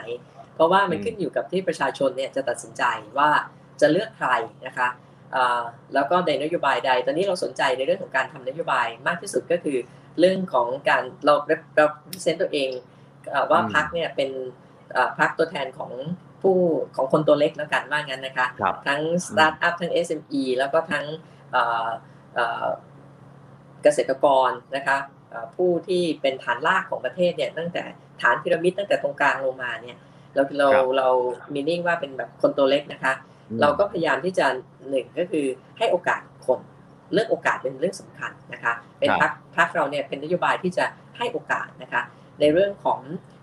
[0.55, 2.83] เพราะว่ามันอืมขึ้นอยู่กับที่ประชาชนเนี่ยจะตัดสินใจ
[3.19, 3.31] ว่า
[3.81, 4.29] จะเลือกใคร
[4.67, 4.89] นะคะ
[5.33, 5.63] เอ่อ
[5.95, 9.79] แล้วก็ในนโยบายใด ตอนนี้เราสนใจในเรื่องของการทำนโยบายมากที่สุดก็คือ
[10.19, 11.35] เรื่องของการเรา
[11.77, 11.87] เรา
[12.23, 12.69] เซนตัวเอง
[13.31, 14.31] เอ่อว่าอืมพักเนี่ยเป็น
[14.93, 15.93] เอ่อพักตัวแทนของ
[16.43, 16.57] ผู้
[16.97, 21.05] ของคนตัวเล็กแล้วกันว่างั้นนะคะครับทั้งสตาร์ทอัพทั้ง SME แล้วก็ทั้ง
[23.83, 24.99] เอ่อเอ่อเกษตรกรนะคะ
[25.31, 27.83] เอ่อผู้ที่เป็นฐานรากของประเทศเนี่ยตั้งแต่
[28.23, 29.97] ฐานพีระมิดตั้งแต่ตรงกลางลงมาเนี่ย
[30.35, 31.09] เราเราครับเรา
[31.55, 33.13] มีนิ่งว่าเป็นแบบคนตัวเล็กนะคะ
[33.61, 34.47] เราก็พยายามที่จะ
[34.89, 35.47] หนึ่งก็คือ
[35.79, 36.61] ให้โอกาสคน
[37.13, 40.85] เรื่องโอกาสเป็นเรื่องสำคัญนะคะ เป็นครับพักพักเราเนี่ยเป็นนโยบายที่จะ
[41.19, 42.03] ให้โอกาสนะคะ
[42.41, 43.01] ในเรื่องของ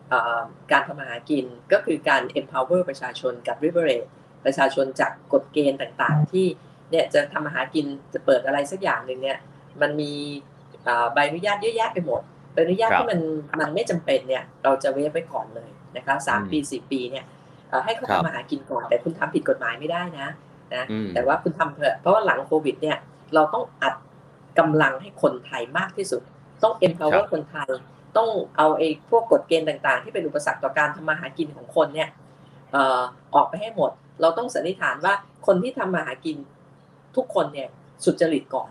[0.10, 4.08] เออการทำมาหากินก็คือการ empower ประชาชนกับ liberate
[4.46, 6.46] ประชาชนจากกฎเกณฑ์ต่างๆ ที่
[6.92, 9.38] เนี่ยจะทำมาหากินจะเปิดอะไรสักอย่างหนึ่งเนี่ย
[9.82, 10.12] มันมี
[10.86, 12.22] เอ่อใบอนุญาตเยอะแยะไปหมด
[12.54, 13.20] ใบอนุญาตครับที่มัน
[13.60, 17.26] มันไม่จำเป็นเนี่ย เราจะเวฟไว้ก่อนเลยนะคะสามอืมปีสี่ปีเนี่ย
[17.70, 20.28] เอ่อให้เขาครับทำมาหากินก่อนแต่คุณทำผิดกฎหมายไม่ได้นะ
[20.76, 22.98] นะอืมแต่ว่าคุณทำเถอะเพราะว่าหลังโควิดเนี่ย
[23.36, 23.96] เราต้องอัด
[24.60, 26.22] กำลังให้คนไทยมากที่สุด
[26.64, 27.70] ต้อง empower คนไทย
[28.18, 32.10] ต้องเอาไอ้พวกกฎเกณฑ์ต่างๆ ที่เป็นอุปสรรคต่อการทำมาหากินของคนเนี่ย
[32.72, 33.02] เอ่อ
[33.36, 35.14] ออกไปให้หมด เราต้องสันนิษฐานว่า
[35.48, 36.38] คนที่ทำมาหากิน
[37.16, 37.70] ทุกคนเนี่ย
[38.06, 38.70] สุจริตก่อน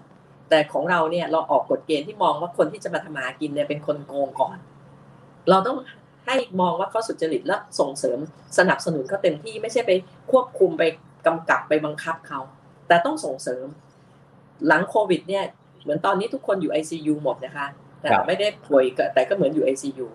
[0.51, 4.57] แต่ของเราเนี่ยเราออกกฎเกณฑ์ที่มองว่าคนที่จะมาทำมาหากินเนี่ยเป็นคนโกงก่อน
[5.51, 5.79] เราต้อง
[6.27, 8.19] ให้มองว่าเขาสุจริตและส่งเสริม
[8.59, 9.91] สนับสนุนเขาเต็มที่ไม่ใช่ไป
[10.31, 10.83] ควบคุมไป
[11.27, 12.41] กำกับไปบังคับเขา
[12.89, 13.67] แต่ต้องส่งเสริม
[14.67, 15.45] หลังโควิด เนี่ย
[15.83, 17.67] เหมือนตอนนี้ทุกคนอยู่ ICU หมดนะคะ
[18.01, 20.07] แต่ครับไม่ได้ป่วยก็แต่ก็เหมือนอยู่ ICU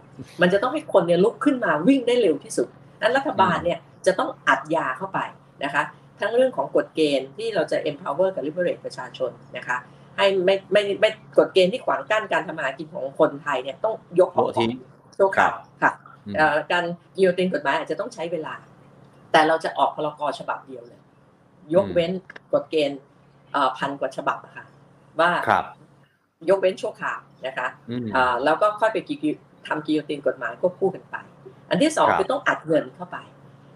[0.42, 2.68] มันจะต้องให้คนเนี่ยลุกขึ้นมาวิ่งได้เร็วที่สุด
[3.02, 5.20] นั้นรัฐบาลเนี่ยจะต้องอัดยาเข้าไป
[5.64, 5.84] นะคะ
[6.20, 9.78] ทั้งเรื่องของกฎเกณฑ์ที่เราจะ empower กับ liberate ประชาชนนะคะ
[10.18, 14.72] ให้ไม่ไม่ไม่กฎเกณฑ์ที่ขวางกั้นการทำมาหากินของคนไทยเนี่ยต้องยกออกโละทิ้ง
[15.18, 16.84] ชั่วคราวครับค่ะอืมเอ่อการ
[17.16, 18.54] กิโยตินกฎหมายอาจจะต้องใช้เวลา
[19.32, 21.02] แต่เราจะออกพรกฉบับเดียวเลย
[21.76, 22.12] ยกเว้น
[22.54, 23.00] กฎเกณฑ์
[23.54, 24.66] เอ่อพันกว่าฉบับอะค่ะ
[25.20, 25.66] ว่าครับ
[26.50, 29.32] ยกเว้นชั่วคราวนะคะอืมอ่าแล้วก็ค่อยไปกิกิ
[29.68, 31.16] ทำกิโยตินกฎหมายควบคู่กันไป
[31.70, 33.18] อันที่สองครับคือต้องอัดเงินเข้าไป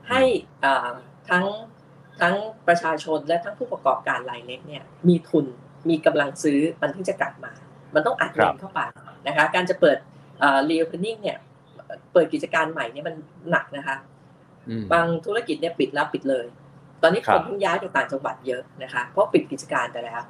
[0.10, 0.22] ให้
[0.64, 0.90] อ่า
[1.30, 1.46] ทั้ง
[2.22, 2.36] ทั้ง
[2.68, 5.46] ประชาชนและทั้งผู้ประกอบการรายเล็กเนี่ยมีทุน
[5.90, 7.52] มีกำลังซื้อมันถึงจะกลับมา
[7.96, 8.80] มันต้องอัดเงินเข้าไป
[9.28, 9.98] นะคะ การจะเปิด
[10.66, 11.38] reopening เนี่ย
[12.14, 13.16] เปิดกิจการใหม่เนี่ยมัน
[13.52, 13.96] หนักนะคะ
[14.70, 16.46] อืมบางธุรกิจเนี่ยปิดแล้วปิดเลย
[17.02, 20.22] ตอนนี้ครัคบนเพิ่งย้ายไปต่างจังหวัดเยอะนะคะ เพราะปิดกิจการไปแล้ว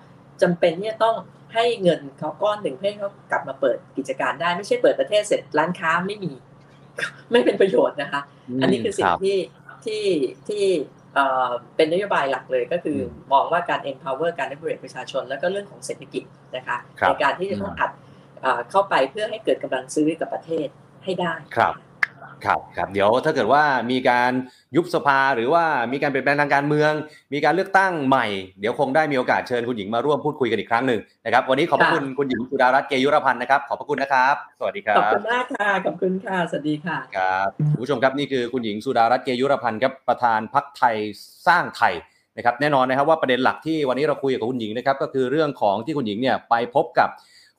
[0.42, 1.16] จำเป็นที่จะต้อง
[1.54, 6.32] ให้เงินเขาก้อนหนึ่งเพื่อให้เขากลับมาเปิดกิจการได้ไม่ใช่เปิดประเทศเสร็จร้านค้าไม่มี
[7.32, 8.22] ไม่เป็นประโยชน์นะคะ
[8.62, 9.38] อันนี้คือสิ่งรับที่
[9.86, 10.04] ที่
[10.48, 10.64] ที่
[11.18, 16.24] เอ่อเป็นนโยบายหลักเลยก็คืออมมองว่าการ empower การ liberate ประชาชน แล้วก็เรื่องของเศรษฐกิจ
[16.56, 17.92] นะคะครับในการที่จะต้องอัด
[18.42, 20.68] เอ่อเข้าไปเพื่อให้เกิดกำลังซื้อกับประเทศ
[21.04, 21.74] ให้ได้ครับ
[22.46, 24.32] ครับครับเดี๋ยวถ้าเกิดว่ามีการ
[24.76, 26.92] ยุบสภาหรือว่ามีการเปลี่ยนแปลงทางการเมือง
[27.34, 28.26] มีการเลือกตั้งใหม่
[28.60, 40.96] เดี๋ยวคงได้มีโอกาสเชิญคุณหญิงมาร่วมพูดคุยกันอีกครั้งหนึ่งนะครับวันนี้ขอบพระคุณคุณหญิงสุดารัตน์เกยุรพันธ์นะครับขอบพระคุณนะครับ สวัสดีครัขอบบคุณมากค่ะขอบคุณค่ะสวัสดีค่ะครับคุณผู้ชมครับนี่คือคุณหญิงสุดารัตน์เกยุราพันธุ์ครับประธานพรรคไทย
[41.48, 41.94] สร้างไทย
[42.38, 47.10] นะครับแน่นอนนะครับว่าประเด็นหลักที่วันนี้เราคุยกับคุณหญิงนะครับก็คือเรื่องของที่คุณหญิงเนี่ยไปพบกับ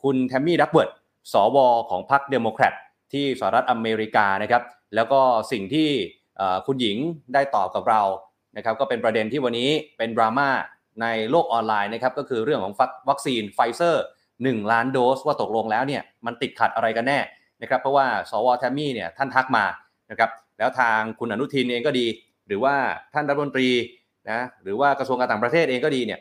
[0.03, 0.91] คุณแทมมี่ดักเวิร์ธ
[1.33, 1.57] สว
[1.91, 2.74] ของพรรคเดโมแครต
[3.12, 4.62] ที่สหรัฐอเมริกานะครับ
[4.94, 5.20] แล้วก็
[5.52, 5.88] สิ่งที่
[6.66, 6.96] คุณหญิง
[7.34, 8.02] ได้ตอบกับเรา
[8.56, 10.48] นะครับ ก็เป็นประเด็นที่วันนี้เป็นดราม่า
[11.02, 12.74] ในโลกออนไลน์นะครับ ก็คือเรื่องของ
[13.09, 14.04] วัคซีนไฟเซอร์
[14.36, 17.18] 1ล้านโดสว่าตกลงแล้วเนี่ยมันติดขัดอะไรกันแน่
[17.62, 19.64] นะครับ เพราะว่าสวแทมมี่เนี่ยท่านทักมา
[20.11, 22.06] นะครับแล้วทางคุณอนุทินเองก็ดี
[22.46, 22.74] หรือว่า
[23.14, 23.68] ท่านรัฐมนตรี
[24.30, 26.20] นะหรือว่ากระทรวงการต่างประเทศเองก็ดีเนี่ย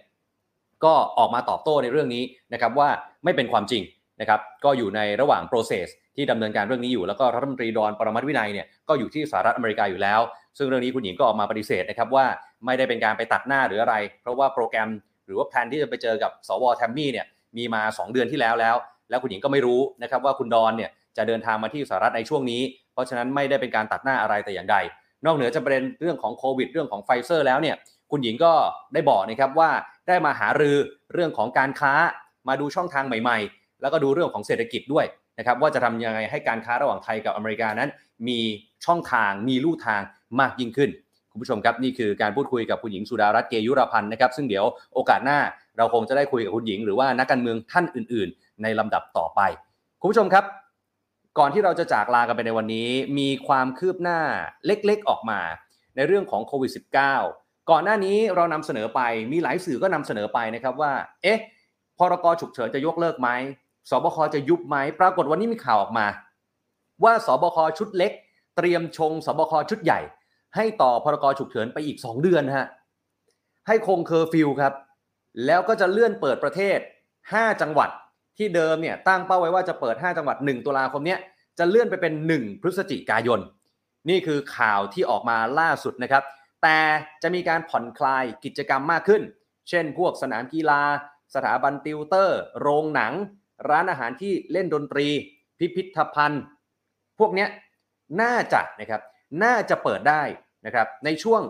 [0.84, 2.24] ก็ออกมาตอบโต้ในเรื่องนี้
[2.54, 2.90] นะครับว่า
[3.24, 3.82] ไม่เป็นความจริง
[4.22, 10.20] นะครับก็อยู่ในระหว่าง process ที่ดำเนินการเรื่องนี้อยู่แล้วก็รัฐมนตรีดอนปรมัตถ์วินัยเนี่ยก็อยู่ที่สหรัฐอเมริกาอยู่แล้ว
[10.58, 12.26] ซึ่งเรื่องนี้คุณหญิงก็ออกมาปฏิเสธนะครับว่า
[12.66, 14.90] ไม่ได้เป็นการไปตัดหน้าหรืออะไร เพราะว่าโปรแกรม
[15.26, 17.26] หรือว่าแผนที่จะไปเจอกับสวแทมมี่เนี่ย
[17.58, 18.76] มีมา 2 เดือนที่แล้วแล้ว
[19.10, 22.62] แล้วคุณหญิงก็ไม่รู้นะครับว่าคุณดอนเนี่ยจะเดินทางมาที่สหรัฐในช่วงนี้
[22.94, 24.78] เพราะฉะนั้นไม่ได้เป็นการตัดหน้าอะไรแต่อย่างใด
[25.26, 27.76] นอกเหนือจะประเด็นเรื่องของโควิดเรื่องของไฟเซอร์แล้วเนี่ย
[28.12, 28.54] คุณหญิงก็
[28.94, 29.70] ได้บอกนะครับว่า
[30.08, 30.78] ได้มาหารือ
[31.14, 31.94] เรื่องของการค้า
[32.48, 35.06] มาดูช่องทางใหม่ ๆ แล้วก็ดูเรื่องของเศรษฐกิจด้วย
[35.40, 37.90] นะครับว่าจะทำยังไงให้การค้าระหว่างไทยกับอเมริกานั้น
[38.28, 38.40] มี
[38.86, 40.02] ช่องทางมีลู่ทาง
[40.40, 40.90] มากยิ่งขึ้น
[41.32, 45.40] คุณผู้ชมครับนี่คือการพูดคุยกับคุณหญิงสุดารัตน์เกยุรพันธ์นะครับซึ่งเดี๋ยวโอกาสหน้า
[45.78, 49.42] เราคงจะได้คุยกับคุณหญิง หรือว่านักการเมืองท่านอื่น ๆ ในลำดับต่อไป
[50.02, 50.46] คุณผู้ชมครับ
[51.40, 54.20] ก่อนที่เราจะจากลากันไปในวันนี้ มีความคืบหน้า
[54.66, 55.40] เล็กๆออกมา
[55.96, 56.72] ในเรื่องของโควิด
[57.16, 59.02] -19 ก่อนหน้านี้เรานำเสนอไป
[59.32, 60.92] มีหลายสื่อก็นำเสนอไปนะครับว่า
[61.24, 61.40] เอ๊ะ
[61.98, 63.30] พรกฉุกเฉินจะยกเลิกไหม
[63.90, 66.08] สบคจะยุบไหมปรากฏวันนี้มีข่าวออกมา
[67.04, 68.12] ว่าสบคชุดเล็ก
[68.58, 70.00] เตรียมชงสบคชุดใหญ่
[70.56, 72.68] ให้ต่อพรกฉุกเฉินไปอีก 2 เดือนฮะ
[73.68, 74.74] ให้คงเคอร์ฟิวครับ
[75.46, 76.80] แล้วก็จะเลื่อนเปิดประเทศ
[77.22, 77.90] 5 จังหวัด
[78.38, 81.20] ที่เดิมเนี่ยตั้งเป้าไว้ว่าจะเปิด 5 จังหวัด 1 ตุลาคมเนี้ย
[81.60, 83.40] จะเลื่อนไปเป็น 1 พฤศจิกายน
[84.10, 86.24] นี่คือข่าวที่ออกมาล่าสุดนะครับ
[86.64, 86.80] แต่
[87.22, 89.22] จะมีการผ่อนคลายกิจกรรมมากขึ้น
[89.70, 90.82] เช่น พวกสนามกีฬา
[91.36, 93.14] สถาบันติวเตอร์ โรงหนัง
[93.70, 95.08] ร้านอาหารที่เล่นดนตรี
[95.60, 96.44] พิพิธภัณฑ์
[97.20, 97.50] พวกเนี้ย
[98.22, 99.02] น่าจะนะครับ
[99.44, 100.22] น่าจะเปิดได้
[100.66, 101.42] นะครับในช่วง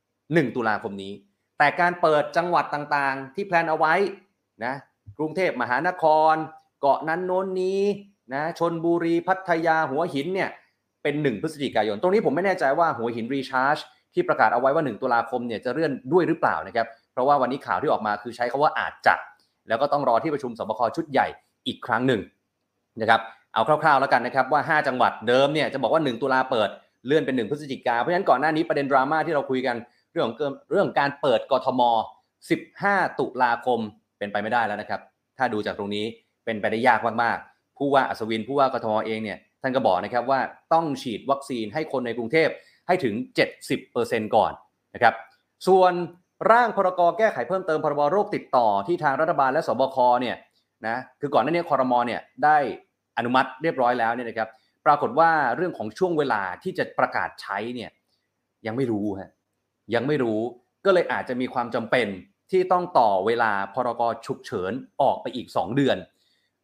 [0.00, 1.12] 1 ตุลาคมนี้
[1.58, 3.94] แต่การเปิดจังหวัดต่างๆ ที่ plan เอาไว้
[4.64, 4.74] นะ
[5.18, 6.34] กรุงเทพมหานคร
[6.80, 7.80] เกาะนั้นโน้นนี้
[8.34, 10.50] นะชลบุรีพัทยาหัวหินเนี่ย
[11.02, 13.78] เป็น 1 พฤศจิกายน ตรงนี้ผมไม่แน่ใจว่าหัวหิน recharge
[14.14, 19.14] ที่ประกาศเอาไว้ว่า 1 ตุลาคมเนี่ยจะเลื่อนด้วยหรือเปล่านะครับเพราะว่าวันนี้ข่าวที่ออกมาคือใช้คาว่าอาจจะ
[19.68, 21.26] แล้วก็ต้องรอที่ประชุมสบคชุดใหญ่
[21.66, 22.20] อีกครั้งหนึ่ง
[23.00, 23.20] นะครับ
[23.54, 26.68] เอาคร่าวๆแล้วกันนะครับว่า 5 จังหวัดเดิมเนี่ยจะบอกว่า 1 ตุลาเปิด
[27.06, 29.76] เลื่อนเป็น 1 พฤศจิกาเพราะฉะนั้นก่อนหน้านี้ประเด็นดราม่าที่เราคุยกัน
[30.10, 30.36] เรื่องของ
[30.70, 31.80] เรื่องการเปิดกทม
[32.50, 33.80] 15 ตุลาคม
[34.18, 35.00] เป็นไปไม่ได้แล้วนะครับ
[35.38, 36.04] ถ้าดูจากตรงนี้
[36.44, 40.40] เป็นไปได้ยากมากๆผู้ว่าอัศวินผู้ว่ากทมเองเนี่ยท่านก็บอกนะครับว่า
[40.72, 42.48] ต้องฉีดวัคซีนให้คนในกรุงเทพ
[42.86, 43.14] ให้ถึง
[43.74, 44.52] 70%ก่อน
[44.94, 45.14] นะครับ
[45.68, 45.92] ส่วน
[46.50, 50.36] ร่างพรกแก้ไขเพิ่มเติมพรบโรคติดต่อที่ทางรัฐบาลและสบคเนี่ย
[50.86, 52.56] นะคือก่อนหน้านี้คอรมอเนี่ยได้
[53.18, 54.48] อนุมัติเรียบร้อยแล้วเนี่ยนะครับ
[54.86, 57.90] ปรากฏว่าเรื่องของช่วงเวลาที่จะประกาศใช้เนี่ย
[58.66, 59.30] ยังไม่รู้ฮะ
[59.94, 60.40] ยังไม่รู้
[60.84, 62.06] ก็เลยอาจจะมีความจำเป็น
[62.50, 64.72] ที่ต้องต่อเวลาพรกฉุกเฉิน
[65.02, 65.98] ออกไปอีก 2 เดือน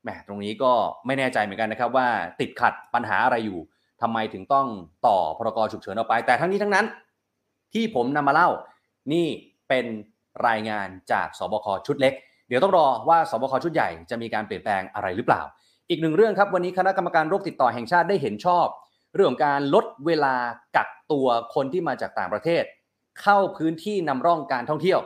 [0.03, 0.73] แหมตรงนี้ก็
[1.07, 2.09] ไม่แน่ใจเหมือนกันนะครับว่า
[2.41, 3.59] ติดขัดปัญหาอะไรอยู่
[4.03, 4.67] ทำไมถึงต้อง
[5.07, 6.87] ต่อพรกฉุกเฉินออกไป แต่ทั้งนี้ทั้งนั้น
[7.73, 8.49] ที่ผมนำมาเล่า
[9.13, 9.27] นี่
[9.69, 9.87] เป็น
[10.49, 12.15] รายงานจากสบคชุดเล็ก
[12.49, 15.43] เดี๋ยวต้องรอว่าสบคชุดใหญ่จะมีการเปลี่ยนแปลงอะไรหรือเปล่า
[15.91, 18.67] อีกหนึ่งเรื่องครับวันนี้คณะกรรมการโรคติดต่อแห่งชาติได้เห็นชอบ
[19.15, 20.35] เรื่องของการลดเวลา
[20.77, 22.63] กักตัวคนที่มาจากต่างประเทศ
[23.23, 25.01] เข้าพื้นที่นำร่องการท่องเที่ยว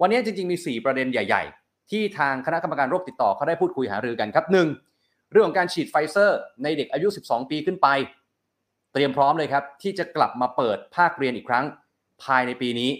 [0.00, 4.68] วันนี้จริงๆมี 4 ประเด็นใหญ่ ๆ ที่ทางคณะกรรมการโรคติดต่อเขาได้พูดคุยหารือกันครับหนึ่ง
[5.32, 7.88] เรื่องของการฉีดไฟเซอร์ ในเด็กอายุ 12 ปีขึ้นไป
[8.92, 11.64] เตรียมพร้อมเลยครับที่จะกลับมาเปิดภาคเรียนอีกครั้ง
[12.24, 12.90] ภายในปีนี้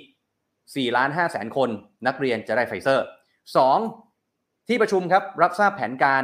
[0.42, 1.68] 4ล้าน5แสนคน
[2.06, 3.04] นักเรียนจะได้ไฟเซอร์
[3.50, 4.68] 2.
[4.68, 6.22] ที่ประชุมครับรับทราบแผนการ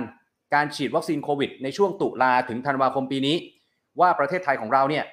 [0.55, 3.37] การฉีดวัคซีนโควิด ในช่วงตุลาถึงธันวาคมปีนี้
[4.01, 5.05] ว่าประเทศไทยของเราเนี่ย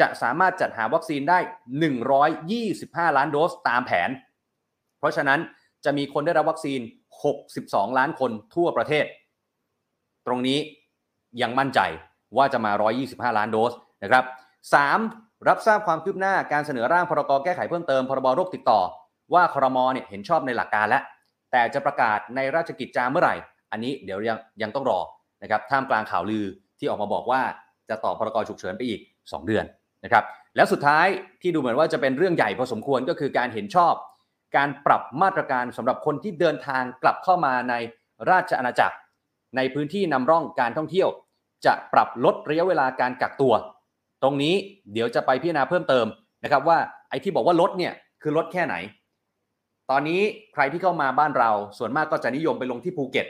[0.00, 1.38] จะสามารถจัดหาวัคซีนได้
[2.48, 4.10] 125 ล้านโดสตามแผน
[4.98, 5.40] เพราะฉะนั้น
[5.84, 6.80] จะมีคนได้รับวัคซีน
[7.38, 9.04] 62 ล้านคนทั่วประเทศ
[10.26, 10.58] ตรงนี้
[11.42, 11.80] ยังมั่นใจ
[12.36, 12.72] ว่าจะมา
[13.04, 14.24] 125 ล้านโดสนะครับ
[14.86, 15.48] 3.
[15.48, 18.80] รับทราบความคืบหน้าการเสนอร่างพรกแก้ไขเพิ่มเติมพรบโรคติดต่อ
[19.34, 21.02] ว่าครมเนี่ยเห็นชอบในหลักการแล้ว
[21.52, 23.34] แต่จะประกาศในราชกิจจาเมื่อไหร่
[23.72, 25.00] อันนี้เดี๋ยวยังยังต้องรอ
[25.42, 26.44] นะครับท่ามกลางข่าวลือ
[26.78, 27.42] ที่ออกมาบอกว่า
[27.88, 29.64] จะต่อพรกฉุกเฉินไปอีก 2 เดือน
[30.04, 30.24] นะครับ
[30.56, 31.06] แล้วสุดท้าย
[31.42, 33.94] ที่ดูเหมือนว่าจะเป็นเรื่องใหญ่พอสมควรก็คือการเห็นชอบ
[34.56, 37.74] การปรับมาตรการสำหรับคนที่เดินทางกลับเข้ามาใน
[38.30, 38.96] ราชอาณาจักร
[39.56, 41.08] ในพื้นที่นำร่องการท่องเที่ยว
[41.66, 43.52] จะปรับลดระยะเวลาการกักตัว
[44.22, 44.54] ตรงนี้
[44.92, 46.06] เดี๋ยวจะไปพิจารณาเพิ่มเติม
[46.44, 46.78] นะครับว่า
[47.10, 47.92] ไอ้ที่บอกว่าลดเนี่ย
[48.22, 48.74] คือลดแค่ไหน
[49.90, 50.20] ตอนนี้
[50.54, 53.26] ใครที่เข้ามาบ้านเราส่วนมากก็จะนิยมไปลงที่ภูเก็ต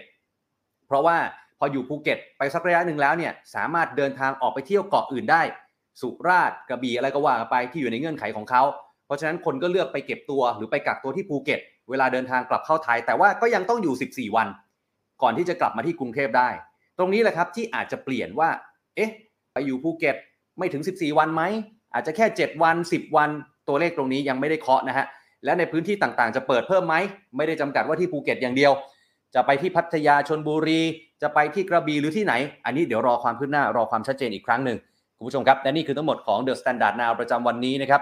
[0.86, 1.16] เพราะว่า
[1.59, 5.42] พออยู่ภูเก็ตไปสักระยะหนึ่งแล้วเนี่ยสามารถเดินทางออกไปเที่ยวเกาะอื่นได้
[6.00, 8.62] สุราษฎร์กระบี่อะไรก็ว่าไปที่อยู่ในเงื่อนไขของเขา
[9.07, 14.48] เพราะฉะนั้นคนก็เลือกไปเก็บตัวหรือไปกักตัวที่ภูเก็ต เวลาเดินทางกลับเข้าไทย แต่ว่าก็ยังต้องอยู่ 14 วัน
[15.22, 16.48] ก่อนที่จะกลับมาที่กรุงเทพได้
[16.98, 18.50] ตรงนี้แหละครับที่อาจจะเปลี่ยนว่า
[18.96, 19.11] เอ๊ะ
[19.52, 20.16] ไปอยู่ภูเก็ต
[20.59, 21.42] ไม่ถึง 14 วันไหม
[21.94, 23.30] อาจจะแค่ 7 วัน 10 วัน
[23.68, 25.07] ตัวเลขตรงนี้ยังไม่ได้เคาะนะฮะ
[25.47, 26.94] และในพื้นที่ต่างๆ จะเปิดเพิ่มไหม
[27.36, 28.72] ไม่ได้จำกัดว่าที่ภูเก็ตอย่างเดียว
[29.34, 30.80] จะไปที่พัทยาชลบุรี
[31.22, 32.34] จะไปที่กระบี่หรือที่ไหน
[32.64, 34.78] อันนี้เดี๋ยวรอความคืบหน้ารอความชัดเจนอีกครั้งหนึ่ง
[35.16, 38.01] คุณผู้ชมครับ และนี่คือทั้งหมดของ The Standard Now ประจำวันนี้นะครับ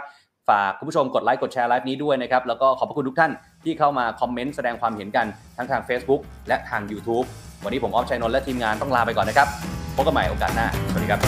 [0.48, 3.32] ฝากคุณผู้ชมกดไลค์กดแชร์ไลฟ์นี้ด้วยนะครับ แล้วก็ขอบพระคุณทุกท่าน
[3.64, 5.26] ที่เข้ามาคอมเมนต์แสดงความเห็นกัน
[5.56, 7.26] ทั้งทาง Facebook และทาง YouTube
[7.64, 9.48] วันนี้ผมอ๊อฟชัยนนท์และทีมงานต้องลาไปก่อนนะครับ
[9.96, 11.20] พบกันใหม่โอกาสหน้าสวัสดีครับ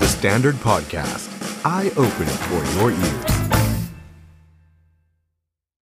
[0.00, 1.33] The Standard Podcast,
[1.66, 3.33] Eye opening for your ears.